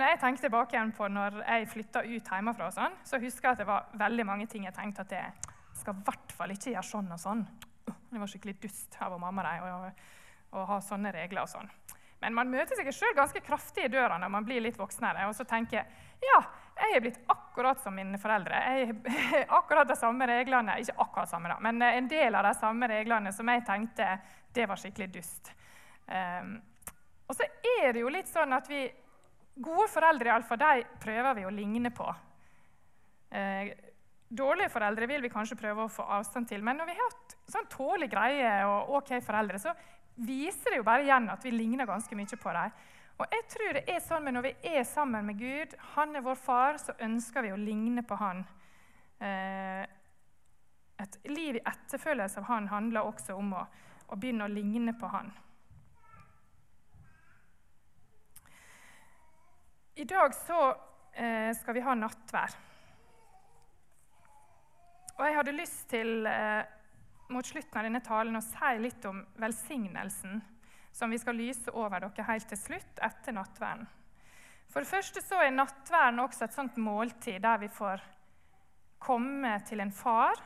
når 0.00 0.12
jeg, 0.12 0.20
tenker 0.24 0.46
tilbake 0.46 0.76
igjen 0.76 0.94
på 0.96 1.08
når 1.08 1.38
jeg 1.44 1.68
flytta 1.70 2.02
ut 2.02 2.32
hjemmefra, 2.34 2.68
og 2.68 2.76
sånn, 2.76 2.96
så 3.06 3.20
husker 3.22 3.48
jeg 3.48 3.56
at 3.56 3.62
det 3.62 3.68
var 3.70 3.92
veldig 4.02 4.26
mange 4.26 4.48
ting 4.50 4.66
jeg 4.66 4.74
tenkte 4.76 5.06
at 5.06 5.14
jeg 5.14 5.52
skal 5.78 5.96
i 5.96 6.04
hvert 6.08 6.34
fall 6.36 6.54
ikke 6.54 6.74
gjøre 6.74 6.88
sånn 6.90 7.14
og 7.14 7.22
sånn. 7.22 7.46
Det 7.86 8.20
var 8.20 8.30
skikkelig 8.30 8.58
dust 8.62 8.98
av 9.02 9.14
mamma 9.20 9.46
å 10.52 10.66
ha 10.68 10.82
sånne 10.84 11.14
regler 11.14 11.46
og 11.46 11.50
sånn. 11.54 11.70
Men 12.22 12.36
man 12.36 12.50
møter 12.52 12.78
seg 12.78 12.90
sjøl 12.94 13.14
ganske 13.16 13.40
kraftig 13.42 13.88
i 13.88 13.90
døra 13.90 14.18
når 14.20 14.30
man 14.30 14.44
blir 14.46 14.62
litt 14.62 14.78
voksnere. 14.78 15.24
Og 15.30 15.34
så 15.34 15.46
tenker 15.48 15.80
jeg 15.80 16.28
ja, 16.28 16.42
jeg 16.82 16.96
er 16.96 17.04
blitt 17.04 17.20
akkurat 17.30 17.80
som 17.82 17.94
mine 17.96 18.18
foreldre. 18.20 18.58
Jeg, 18.76 18.96
akkurat 19.58 19.88
de 19.88 19.96
samme 19.98 20.26
reglene, 20.28 20.78
Ikke 20.82 20.98
akkurat 21.04 21.30
samme, 21.30 21.52
da, 21.52 21.58
men 21.62 21.82
en 21.86 22.10
del 22.10 22.34
av 22.34 22.46
de 22.48 22.54
samme 22.58 22.88
reglene 22.90 23.32
som 23.32 23.48
jeg 23.48 23.64
tenkte 23.68 24.08
det 24.52 24.66
var 24.68 24.80
skikkelig 24.80 25.08
dust. 25.14 25.52
Um, 26.06 26.58
og 27.28 27.38
så 27.38 27.46
er 27.80 27.94
det 27.94 28.02
jo 28.02 28.10
litt 28.12 28.28
sånn 28.28 28.52
at 28.52 28.68
vi 28.70 28.84
Gode 29.52 29.84
foreldre 29.92 30.30
i 30.30 30.32
alle 30.32 30.48
fall, 30.48 30.56
de 30.62 30.84
prøver 30.96 31.34
vi 31.36 31.42
å 31.44 31.50
ligne 31.52 31.90
på. 31.92 32.06
Uh, 33.36 33.68
Dårlige 34.32 34.72
foreldre 34.72 35.04
vil 35.10 35.20
vi 35.20 35.28
kanskje 35.28 35.58
prøve 35.60 35.84
å 35.84 35.90
få 35.92 36.06
avstand 36.16 36.48
til, 36.48 36.62
men 36.64 36.78
når 36.80 36.88
vi 36.88 36.94
har 36.96 37.10
hatt 37.10 37.34
sånn 37.52 37.66
tålelig 37.68 38.08
greie 38.14 38.52
og 38.64 38.94
ok 38.96 39.10
foreldre, 39.20 39.60
så 39.60 39.74
viser 40.24 40.72
det 40.72 40.78
jo 40.78 40.86
bare 40.86 41.04
igjen 41.04 41.28
at 41.28 41.44
vi 41.44 41.52
ligner 41.52 41.88
ganske 41.88 42.16
mye 42.16 42.38
på 42.40 42.54
dem. 42.56 42.72
Og 43.22 43.30
jeg 43.30 43.44
tror 43.52 43.76
det 43.76 43.82
er 43.86 44.00
sånn 44.02 44.24
men 44.26 44.34
Når 44.34 44.42
vi 44.48 44.50
er 44.72 44.84
sammen 44.88 45.28
med 45.28 45.38
Gud, 45.38 45.76
han 45.94 46.16
er 46.18 46.24
vår 46.24 46.38
far, 46.42 46.78
så 46.82 46.94
ønsker 47.06 47.44
vi 47.46 47.52
å 47.54 47.60
ligne 47.60 48.02
på 48.02 48.18
han. 48.18 48.42
Eh, 49.22 49.84
et 51.02 51.18
liv 51.30 51.60
i 51.60 51.62
etterfølgelse 51.62 52.42
av 52.42 52.48
han 52.48 52.66
handler 52.72 53.06
også 53.06 53.36
om 53.38 53.54
å, 53.54 53.62
å 54.10 54.18
begynne 54.18 54.48
å 54.48 54.50
ligne 54.50 54.96
på 54.98 55.10
han. 55.12 55.30
I 60.02 60.06
dag 60.08 60.34
så 60.34 60.60
eh, 61.14 61.54
skal 61.54 61.78
vi 61.78 61.86
ha 61.86 61.94
nattvær. 61.94 62.58
Og 65.12 65.26
jeg 65.28 65.38
hadde 65.38 65.60
lyst 65.60 65.84
til 65.94 66.26
eh, 66.26 66.64
mot 67.30 67.46
slutten 67.46 67.78
av 67.78 67.86
denne 67.86 68.02
talen 68.02 68.40
å 68.40 68.42
si 68.42 68.78
litt 68.82 69.06
om 69.06 69.22
velsignelsen 69.38 70.42
som 70.92 71.10
vi 71.10 71.18
skal 71.18 71.38
lyse 71.38 71.72
over 71.72 72.04
dere 72.04 72.28
helt 72.28 72.48
til 72.48 72.60
slutt 72.60 73.02
etter 73.02 73.34
nattverden. 73.36 73.86
For 74.72 74.84
det 74.84 74.88
første 74.92 75.20
så 75.24 75.40
er 75.44 75.54
nattverden 75.54 76.20
også 76.22 76.46
et 76.46 76.56
sånt 76.56 76.78
måltid 76.80 77.42
der 77.44 77.60
vi 77.60 77.68
får 77.72 78.02
komme 79.02 79.56
til 79.68 79.82
en 79.84 79.92
far 79.92 80.38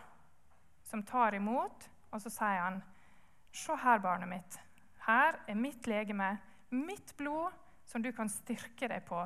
som 0.86 1.02
tar 1.06 1.34
imot, 1.36 1.88
og 2.10 2.22
så 2.22 2.32
sier 2.32 2.62
han 2.62 2.82
Se 3.56 3.72
her, 3.80 3.98
barnet 4.04 4.28
mitt. 4.28 4.56
Her 5.06 5.38
er 5.48 5.56
mitt 5.56 5.86
legeme, 5.88 6.34
mitt 6.68 7.14
blod, 7.16 7.54
som 7.88 8.02
du 8.04 8.10
kan 8.12 8.28
styrke 8.28 8.88
deg 8.90 9.06
på, 9.06 9.22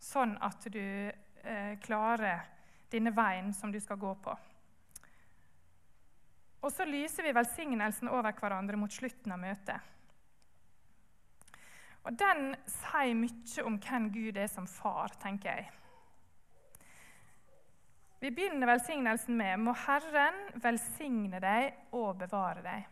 sånn 0.00 0.32
at 0.42 0.64
du 0.72 0.80
eh, 0.80 1.76
klarer 1.84 2.48
denne 2.90 3.12
veien 3.14 3.52
som 3.54 3.70
du 3.70 3.78
skal 3.80 4.00
gå 4.00 4.10
på. 4.24 4.34
Og 6.60 6.72
så 6.74 6.84
lyser 6.88 7.28
vi 7.28 7.36
velsignelsen 7.36 8.10
over 8.10 8.34
hverandre 8.36 8.80
mot 8.80 8.92
slutten 8.92 9.32
av 9.32 9.38
møtet. 9.40 9.78
Og 12.04 12.16
Den 12.18 12.54
sier 12.66 13.14
mye 13.14 13.66
om 13.66 13.76
hvem 13.82 14.08
Gud 14.14 14.38
er 14.40 14.48
som 14.48 14.66
far, 14.66 15.12
tenker 15.20 15.50
jeg. 15.52 15.68
Vi 18.20 18.30
begynner 18.36 18.68
velsignelsen 18.68 19.36
med 19.36 19.60
Må 19.64 19.72
Herren 19.86 20.40
velsigne 20.60 21.40
deg 21.40 21.94
og 21.96 22.18
bevare 22.20 22.64
deg. 22.64 22.88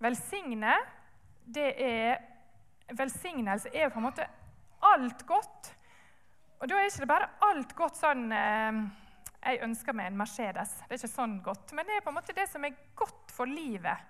Velsigne, 0.00 0.76
det 1.44 1.70
er 1.82 2.26
Velsignelse 2.90 3.70
er 3.70 3.90
på 3.90 4.00
en 4.00 4.06
måte 4.08 4.24
alt 4.82 5.20
godt. 5.26 5.68
Og 6.58 6.68
da 6.68 6.74
er 6.74 6.88
ikke 6.88 7.04
det 7.04 7.10
bare 7.10 7.28
alt 7.46 7.74
godt 7.78 8.00
sånn 8.00 8.24
eh, 8.34 8.80
jeg 9.40 9.60
ønsker 9.64 9.96
meg 9.96 10.10
en 10.10 10.18
Mercedes. 10.20 10.72
Det 10.82 10.96
er 10.96 11.00
ikke 11.00 11.12
sånn 11.12 11.36
godt, 11.44 11.70
men 11.76 11.86
det 11.86 11.96
er 11.96 12.02
på 12.04 12.10
en 12.12 12.18
måte 12.18 12.34
det 12.36 12.48
som 12.50 12.64
er 12.66 12.74
godt 12.98 13.32
for 13.32 13.48
livet. 13.48 14.02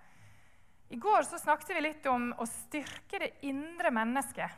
I 0.91 0.97
går 0.97 1.23
så 1.23 1.39
snakket 1.39 1.77
vi 1.77 1.81
litt 1.85 2.07
om 2.11 2.33
å 2.35 2.47
styrke 2.51 3.21
det 3.23 3.31
indre 3.47 3.93
mennesket. 3.95 4.51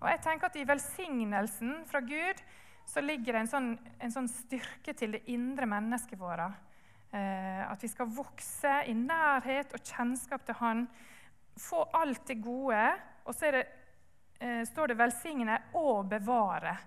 Og 0.00 0.06
jeg 0.08 0.20
tenker 0.24 0.48
at 0.48 0.56
I 0.56 0.64
velsignelsen 0.66 1.82
fra 1.90 2.00
Gud 2.00 2.40
så 2.88 3.02
ligger 3.04 3.36
det 3.36 3.42
en 3.42 3.50
sånn, 3.50 3.68
en 4.00 4.14
sånn 4.14 4.30
styrke 4.32 4.94
til 4.96 5.12
det 5.12 5.20
indre 5.30 5.68
mennesket 5.68 6.16
vårt. 6.18 6.56
Eh, 7.12 7.60
at 7.66 7.84
vi 7.84 7.90
skal 7.92 8.08
vokse 8.08 8.72
i 8.88 8.94
nærhet 8.96 9.76
og 9.76 9.84
kjennskap 9.84 10.46
til 10.48 10.56
Han. 10.62 10.86
Få 11.60 11.84
alt 11.92 12.24
det 12.32 12.38
gode. 12.40 12.80
Og 13.28 13.36
så 13.36 13.52
det, 13.52 13.66
eh, 14.40 14.64
står 14.64 14.88
det 14.88 14.96
'velsigne 14.96 15.60
og 15.74 16.08
bevare'. 16.08 16.78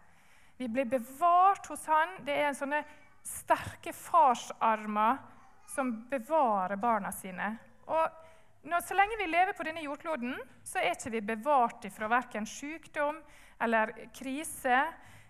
Vi 0.58 0.68
blir 0.68 0.86
bevart 0.86 1.68
hos 1.68 1.86
Han. 1.86 2.26
Det 2.26 2.34
er 2.34 2.48
en 2.48 2.56
sånne 2.56 2.84
sterke 3.24 3.94
farsarmer 3.94 5.20
som 5.68 6.10
bevarer 6.10 6.76
barna 6.76 7.12
sine. 7.12 7.60
Og 7.86 8.21
når, 8.65 8.82
Så 8.82 8.95
lenge 8.98 9.17
vi 9.19 9.28
lever 9.30 9.54
på 9.54 9.63
denne 9.63 9.84
jordkloden, 9.86 10.34
så 10.65 10.82
er 10.82 10.95
ikke 10.95 11.13
vi 11.13 11.21
bevart 11.21 11.86
fra 11.93 12.10
verken 12.10 12.48
sykdom 12.50 13.19
eller 13.62 13.93
krise 14.13 14.80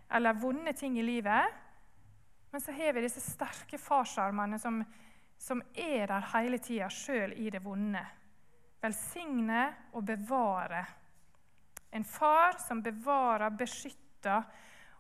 eller 0.10 0.40
vonde 0.40 0.74
ting 0.74 0.96
i 1.00 1.04
livet. 1.04 1.52
Men 2.52 2.62
så 2.62 2.72
har 2.72 2.94
vi 2.96 3.04
disse 3.04 3.20
sterke 3.20 3.78
farsarmene 3.78 4.60
som, 4.60 4.80
som 5.38 5.60
er 5.74 6.08
der 6.08 6.30
hele 6.32 6.62
tida, 6.64 6.88
sjøl 6.88 7.34
i 7.36 7.50
det 7.52 7.60
vonde. 7.64 8.04
Velsigne 8.80 9.66
og 9.92 10.06
bevare. 10.08 10.86
En 11.92 12.08
far 12.08 12.56
som 12.64 12.80
bevarer, 12.84 13.52
beskytter 13.52 14.48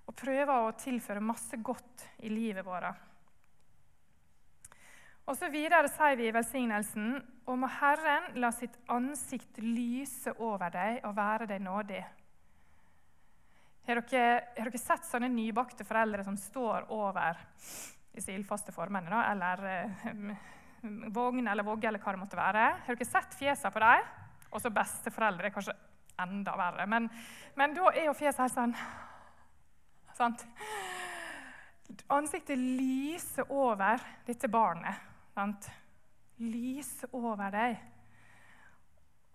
og 0.05 0.15
prøver 0.15 0.53
å 0.53 0.75
tilføre 0.79 1.23
masse 1.23 1.57
godt 1.63 2.09
i 2.27 2.29
livet 2.33 2.65
vårt. 2.67 2.99
Og 5.25 5.33
så 5.37 5.49
Videre 5.49 5.89
sier 5.89 6.17
vi 6.19 6.27
i 6.29 6.33
velsignelsen 6.33 7.15
og 7.49 7.57
må 7.57 7.69
Herren 7.79 8.35
la 8.41 8.51
sitt 8.53 8.75
ansikt 8.93 9.57
lyse 9.61 10.35
over 10.37 10.69
deg 10.73 10.99
og 11.05 11.15
være 11.17 11.47
deg 11.49 11.63
nådig. 11.65 12.01
Har 13.85 14.01
dere, 14.01 14.25
har 14.57 14.69
dere 14.69 14.81
sett 14.81 15.05
sånne 15.05 15.29
nybakte 15.29 15.85
foreldre 15.85 16.25
som 16.25 16.37
står 16.37 16.87
over 16.93 17.41
disse 18.15 18.33
ildfaste 18.33 18.73
formene, 18.73 19.09
da, 19.11 19.23
eller 19.33 19.65
eh, 19.69 20.45
vogn 21.13 21.49
eller 21.49 21.65
vogge 21.65 21.89
eller 21.89 22.01
hva 22.01 22.13
det 22.15 22.21
måtte 22.21 22.39
være? 22.39 22.67
Har 22.85 22.97
dere 22.97 23.09
sett 23.09 23.37
fjesene 23.37 23.73
på 23.73 23.83
dem? 23.83 24.13
Også 24.55 24.73
besteforeldre 24.73 25.49
er 25.49 25.53
kanskje 25.57 25.75
enda 26.21 26.53
verre. 26.57 26.85
Men, 26.89 27.09
men 27.57 27.73
da 27.75 27.89
er 27.91 28.07
jo 28.07 28.15
fjeset 28.17 28.45
helt 28.45 28.55
sånn 28.55 28.77
Sant? 30.15 30.45
Ansiktet 32.15 32.55
lyser 32.55 33.49
over 33.51 33.99
dette 34.25 34.47
barnet. 34.47 35.14
Sant? 35.35 35.67
Lys 36.39 37.03
over 37.11 37.51
deg. 37.51 37.79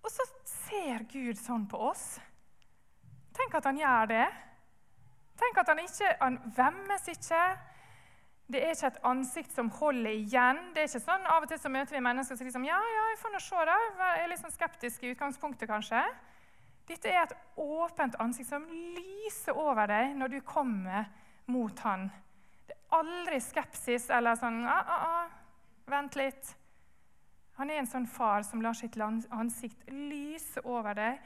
Og 0.00 0.08
så 0.08 0.24
ser 0.48 1.04
Gud 1.10 1.36
sånn 1.36 1.66
på 1.68 1.80
oss. 1.90 2.14
Tenk 3.36 3.58
at 3.58 3.68
han 3.68 3.80
gjør 3.80 4.08
det. 4.08 4.28
Tenk 5.40 5.60
at 5.60 5.72
han 5.72 5.82
ikke 5.82 6.14
han 6.22 6.38
vemmes 6.56 7.04
ikke. 7.12 7.42
Det 8.50 8.62
er 8.64 8.72
ikke 8.74 8.88
et 8.90 9.02
ansikt 9.06 9.52
som 9.54 9.68
holder 9.76 10.16
igjen. 10.16 10.62
Det 10.74 10.82
er 10.82 10.88
ikke 10.88 11.02
sånn, 11.04 11.28
Av 11.30 11.44
og 11.44 11.52
til 11.52 11.60
så 11.60 11.70
møter 11.70 11.96
vi 11.96 12.02
mennesker 12.02 12.34
som 12.34 12.40
sier 12.40 12.48
liksom, 12.48 12.66
ja, 12.66 12.80
ja, 12.80 13.04
jeg 13.12 13.20
får 13.20 13.34
nå 13.34 13.42
se 13.44 13.66
da. 13.68 13.76
Jeg 14.00 14.24
er 14.24 14.32
litt 14.32 14.42
sånn 14.42 14.56
skeptisk 14.56 15.04
i 15.04 15.12
utgangspunktet, 15.12 15.68
kanskje. 15.70 16.00
Dette 16.88 17.12
er 17.12 17.20
et 17.22 17.36
åpent 17.60 18.16
ansikt 18.24 18.48
som 18.50 18.64
lyser 18.66 19.54
over 19.54 19.86
deg 19.92 20.16
når 20.18 20.32
du 20.32 20.40
kommer 20.48 21.12
mot 21.52 21.84
han. 21.84 22.08
Det 22.66 22.74
er 22.74 22.98
aldri 22.98 23.38
skepsis 23.44 24.08
eller 24.16 24.40
sånn 24.40 24.64
ah, 24.66 24.80
ah, 24.80 25.06
ah, 25.12 25.39
Vent 25.87 26.16
litt. 26.19 26.57
Han 27.61 27.71
er 27.71 27.81
en 27.81 27.88
sånn 27.88 28.09
far 28.09 28.43
som 28.47 28.62
lar 28.64 28.77
sitt 28.77 28.97
ansikt 29.01 29.88
lyse 29.93 30.62
over 30.64 30.97
deg. 30.97 31.19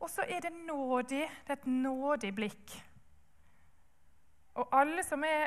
Og 0.00 0.08
så 0.10 0.24
er 0.26 0.40
det 0.42 0.52
nådig. 0.54 1.26
Det 1.46 1.52
er 1.52 1.58
et 1.58 1.66
nådig 1.70 2.32
blikk. 2.34 2.76
Og 4.58 4.74
alle 4.74 5.04
som 5.06 5.22
er 5.24 5.44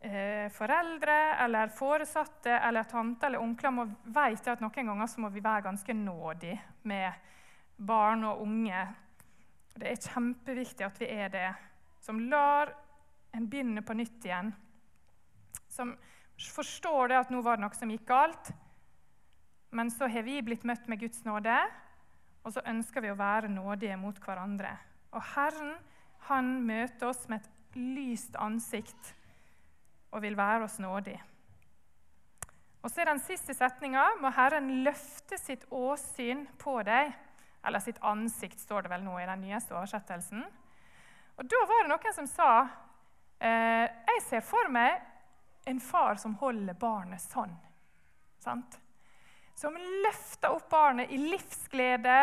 eh, 0.00 0.48
foreldre 0.54 1.18
eller 1.44 1.74
foresatte 1.76 2.54
eller 2.56 2.88
tante 2.88 3.26
eller 3.26 3.42
onkler, 3.42 3.74
må 3.74 3.86
vet 4.14 4.48
at 4.48 4.62
noen 4.62 4.92
ganger 4.92 5.10
så 5.10 5.20
må 5.22 5.30
vi 5.34 5.44
være 5.44 5.66
ganske 5.68 5.94
nådige 5.94 6.58
med 6.88 7.12
barn 7.76 8.24
og 8.30 8.42
unge. 8.46 8.86
Det 9.74 9.90
er 9.90 10.08
kjempeviktig 10.08 10.86
at 10.86 10.98
vi 11.00 11.10
er 11.10 11.28
det, 11.32 11.50
som 12.00 12.20
lar 12.30 12.72
en 13.32 13.48
begynne 13.48 13.82
på 13.84 13.96
nytt 13.96 14.24
igjen. 14.24 14.52
Som 15.68 15.94
forstår 16.50 17.12
det 17.12 17.20
at 17.20 17.30
nå 17.32 17.42
var 17.44 17.58
det 17.58 17.66
noe 17.66 17.78
som 17.78 17.90
gikk 17.92 18.04
galt, 18.08 18.52
men 19.72 19.90
så 19.90 20.08
har 20.10 20.24
vi 20.26 20.42
blitt 20.44 20.66
møtt 20.68 20.88
med 20.90 21.00
Guds 21.00 21.24
nåde, 21.24 21.54
og 22.42 22.54
så 22.54 22.64
ønsker 22.68 23.04
vi 23.04 23.12
å 23.12 23.18
være 23.18 23.48
nådige 23.52 23.96
mot 24.00 24.18
hverandre. 24.20 24.74
Og 25.14 25.22
Herren 25.34 25.76
han 26.28 26.54
møter 26.66 27.08
oss 27.08 27.26
med 27.30 27.42
et 27.42 27.76
lyst 27.78 28.36
ansikt 28.38 29.12
og 30.12 30.22
vil 30.24 30.36
være 30.36 30.66
oss 30.66 30.78
nådig. 30.82 31.16
Og 32.82 32.90
så 32.90 33.02
er 33.02 33.12
den 33.12 33.22
siste 33.22 33.54
setninga 33.54 34.04
må 34.20 34.32
Herren 34.34 34.68
løfte 34.84 35.38
sitt 35.38 35.64
åsyn 35.70 36.44
på 36.58 36.80
deg 36.86 37.12
eller 37.62 37.82
sitt 37.82 38.00
ansikt, 38.02 38.58
står 38.60 38.84
det 38.84 38.90
vel 38.90 39.04
nå 39.06 39.14
i 39.20 39.28
den 39.28 39.44
nyeste 39.44 39.76
oversettelsen. 39.76 40.42
Og 41.38 41.46
Da 41.48 41.62
var 41.70 41.84
det 41.84 41.92
noen 41.92 42.16
som 42.16 42.26
sa 42.26 42.50
eh, 43.38 43.86
jeg 43.86 44.24
ser 44.26 44.44
for 44.46 44.70
meg 44.74 44.98
en 45.64 45.80
far 45.80 46.18
som 46.20 46.34
holder 46.40 46.74
barnet 46.78 47.22
sånn. 47.22 47.52
Sant? 48.42 48.78
Som 49.54 49.76
løfter 49.76 50.54
opp 50.56 50.68
barnet 50.72 51.12
i 51.12 51.20
livsglede 51.20 52.18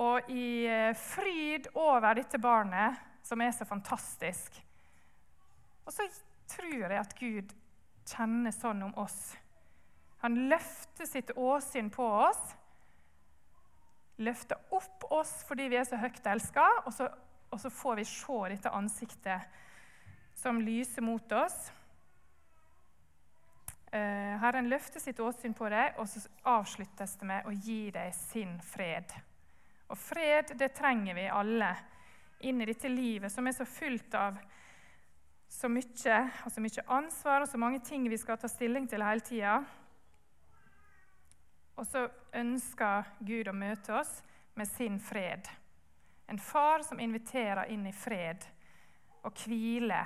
og 0.00 0.30
i 0.32 0.64
eh, 0.66 0.94
fryd 0.96 1.68
over 1.74 2.16
dette 2.18 2.40
barnet, 2.42 2.96
som 3.24 3.40
er 3.40 3.52
så 3.54 3.66
fantastisk. 3.68 4.56
Og 5.84 5.92
så 5.92 6.08
tror 6.50 6.88
jeg 6.88 7.00
at 7.00 7.16
Gud 7.18 7.54
kjenner 8.08 8.54
sånn 8.54 8.82
om 8.86 8.94
oss. 9.00 9.34
Han 10.24 10.46
løfter 10.48 11.08
sitt 11.08 11.34
åsyn 11.36 11.90
på 11.92 12.04
oss 12.04 12.54
løfter 14.16 14.58
opp 14.74 15.06
oss 15.12 15.32
fordi 15.48 15.68
vi 15.72 15.78
er 15.78 15.86
så 15.88 15.98
høyt 15.98 16.26
elska, 16.34 16.64
og, 16.86 17.00
og, 17.50 17.58
så 17.60 17.70
får 17.70 18.00
vi 18.00 18.08
se 18.08 18.40
dette 18.54 18.74
ansiktet 18.74 19.62
som 20.38 20.60
lyser 20.62 21.04
mot 21.04 21.32
oss. 21.38 21.70
Eh, 23.94 24.38
Herren 24.42 24.68
løfter 24.68 24.98
sitt 24.98 25.20
åsyn 25.22 25.52
på 25.54 25.68
deg, 25.70 25.94
og 26.02 26.08
så 26.10 26.18
avsluttes 26.50 27.12
det 27.20 27.26
med 27.30 27.46
å 27.46 27.52
gi 27.54 27.92
deg 27.94 28.10
sin 28.16 28.56
fred. 28.58 29.12
Og 29.86 29.98
fred, 30.00 30.50
det 30.58 30.72
trenger 30.74 31.14
vi 31.14 31.28
alle 31.30 31.68
inn 32.42 32.58
i 32.58 32.66
dette 32.66 32.90
livet 32.90 33.30
som 33.30 33.46
er 33.46 33.54
så 33.54 33.66
fullt 33.68 34.16
av 34.18 34.40
så 35.54 35.70
mye, 35.70 36.16
og 36.42 36.50
så 36.50 36.62
mye 36.64 36.84
ansvar 36.96 37.44
og 37.44 37.48
så 37.52 37.60
mange 37.62 37.78
ting 37.86 38.08
vi 38.10 38.18
skal 38.18 38.40
ta 38.40 38.50
stilling 38.50 38.88
til 38.90 39.04
hele 39.06 39.22
tida. 39.22 39.60
Og 41.78 41.86
så 41.86 42.08
ønsker 42.34 43.12
Gud 43.22 43.50
å 43.50 43.54
møte 43.54 43.94
oss 44.00 44.16
med 44.58 44.66
sin 44.72 44.98
fred. 44.98 45.46
En 46.26 46.42
far 46.42 46.82
som 46.82 46.98
inviterer 46.98 47.70
inn 47.70 47.86
i 47.86 47.94
fred 47.94 48.42
og 49.22 49.38
hvile 49.44 50.02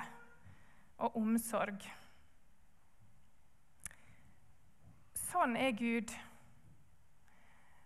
og 0.99 1.17
omsorg. 1.17 1.81
Sånn 5.29 5.53
er 5.61 5.75
Gud. 5.77 6.09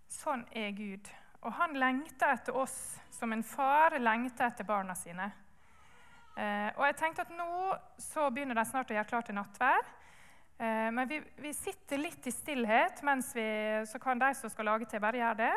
Sånn 0.08 0.46
er 0.56 0.70
Gud. 0.78 1.10
Og 1.44 1.52
han 1.58 1.74
lengter 1.76 2.38
etter 2.38 2.56
oss 2.56 2.76
som 3.12 3.34
en 3.36 3.44
far 3.44 3.98
lengter 4.00 4.48
etter 4.48 4.68
barna 4.68 4.96
sine. 4.96 5.26
Eh, 6.40 6.70
og 6.78 6.86
jeg 6.88 6.96
tenkte 7.02 7.26
at 7.26 7.34
Nå 7.36 7.74
så 8.00 8.30
begynner 8.32 8.56
de 8.58 8.64
snart 8.66 8.94
å 8.94 8.96
gjøre 8.96 9.10
klart 9.10 9.28
til 9.28 9.38
nattvær. 9.38 9.92
Eh, 10.56 10.88
men 10.96 11.10
vi, 11.10 11.20
vi, 11.44 11.52
sitter 11.58 12.00
litt 12.00 12.32
i 12.32 12.34
stillhet, 12.34 13.04
mens 13.04 13.34
vi, 13.36 13.46
så 13.92 14.00
kan 14.00 14.22
de 14.22 14.32
som 14.40 14.54
skal 14.54 14.72
lage 14.72 14.88
til, 14.88 15.04
bare 15.04 15.20
gjøre 15.20 15.42
det. 15.44 15.54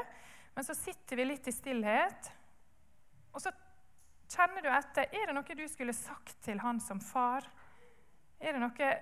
Men 0.57 0.67
så 0.67 0.75
sitter 0.75 1.21
vi 1.21 1.31
litt 1.31 1.47
i 1.47 1.55
stillhet, 1.55 2.33
og 3.31 3.45
så 3.45 3.53
kjenner 4.33 4.65
du 4.65 4.73
etter. 4.73 5.07
Er 5.15 5.29
det 5.29 5.39
noe 5.39 5.61
du 5.61 5.69
skulle 5.71 5.95
sagt 5.95 6.41
til 6.49 6.59
han 6.65 6.83
som 6.83 6.99
far? 6.99 7.47
Er 8.41 8.57
det 8.57 8.65
noe 8.65 8.97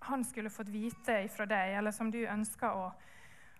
han 0.00 0.24
skulle 0.24 0.50
fått 0.50 0.68
vite 0.68 1.20
ifra 1.24 1.46
deg, 1.46 1.74
eller 1.78 1.92
som 1.92 2.10
du 2.10 2.20
ønsker 2.24 2.72
å, 2.72 2.86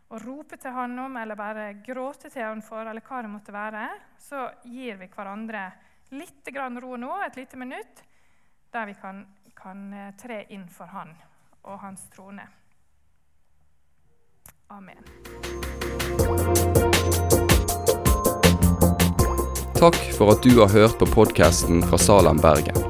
å 0.08 0.20
rope 0.24 0.56
til 0.56 0.72
han 0.74 0.98
om, 0.98 1.16
eller 1.20 1.38
bare 1.38 1.72
gråte 1.84 2.30
til 2.30 2.46
han 2.46 2.62
for, 2.64 2.86
eller 2.86 3.04
hva 3.04 3.22
det 3.22 3.32
måtte 3.32 3.54
være, 3.54 3.86
så 4.18 4.48
gir 4.64 5.00
vi 5.00 5.10
hverandre 5.12 5.68
litt 6.16 6.48
ro 6.80 6.96
nå, 6.96 7.12
et 7.26 7.36
lite 7.36 7.56
minutt, 7.56 8.02
der 8.72 8.86
vi 8.86 8.94
kan, 8.94 9.26
kan 9.54 9.92
eh, 9.92 10.14
tre 10.16 10.44
inn 10.48 10.68
for 10.68 10.86
han 10.86 11.14
og 11.62 11.78
hans 11.78 12.08
trone. 12.14 12.46
Amen. 14.70 15.04
Takk 19.80 19.96
for 20.16 20.34
at 20.34 20.42
du 20.44 20.60
har 20.60 20.68
hørt 20.68 20.98
på 20.98 21.06
podkasten 21.06 21.82
fra 21.82 21.98
Salem, 21.98 22.36
Bergen. 22.36 22.89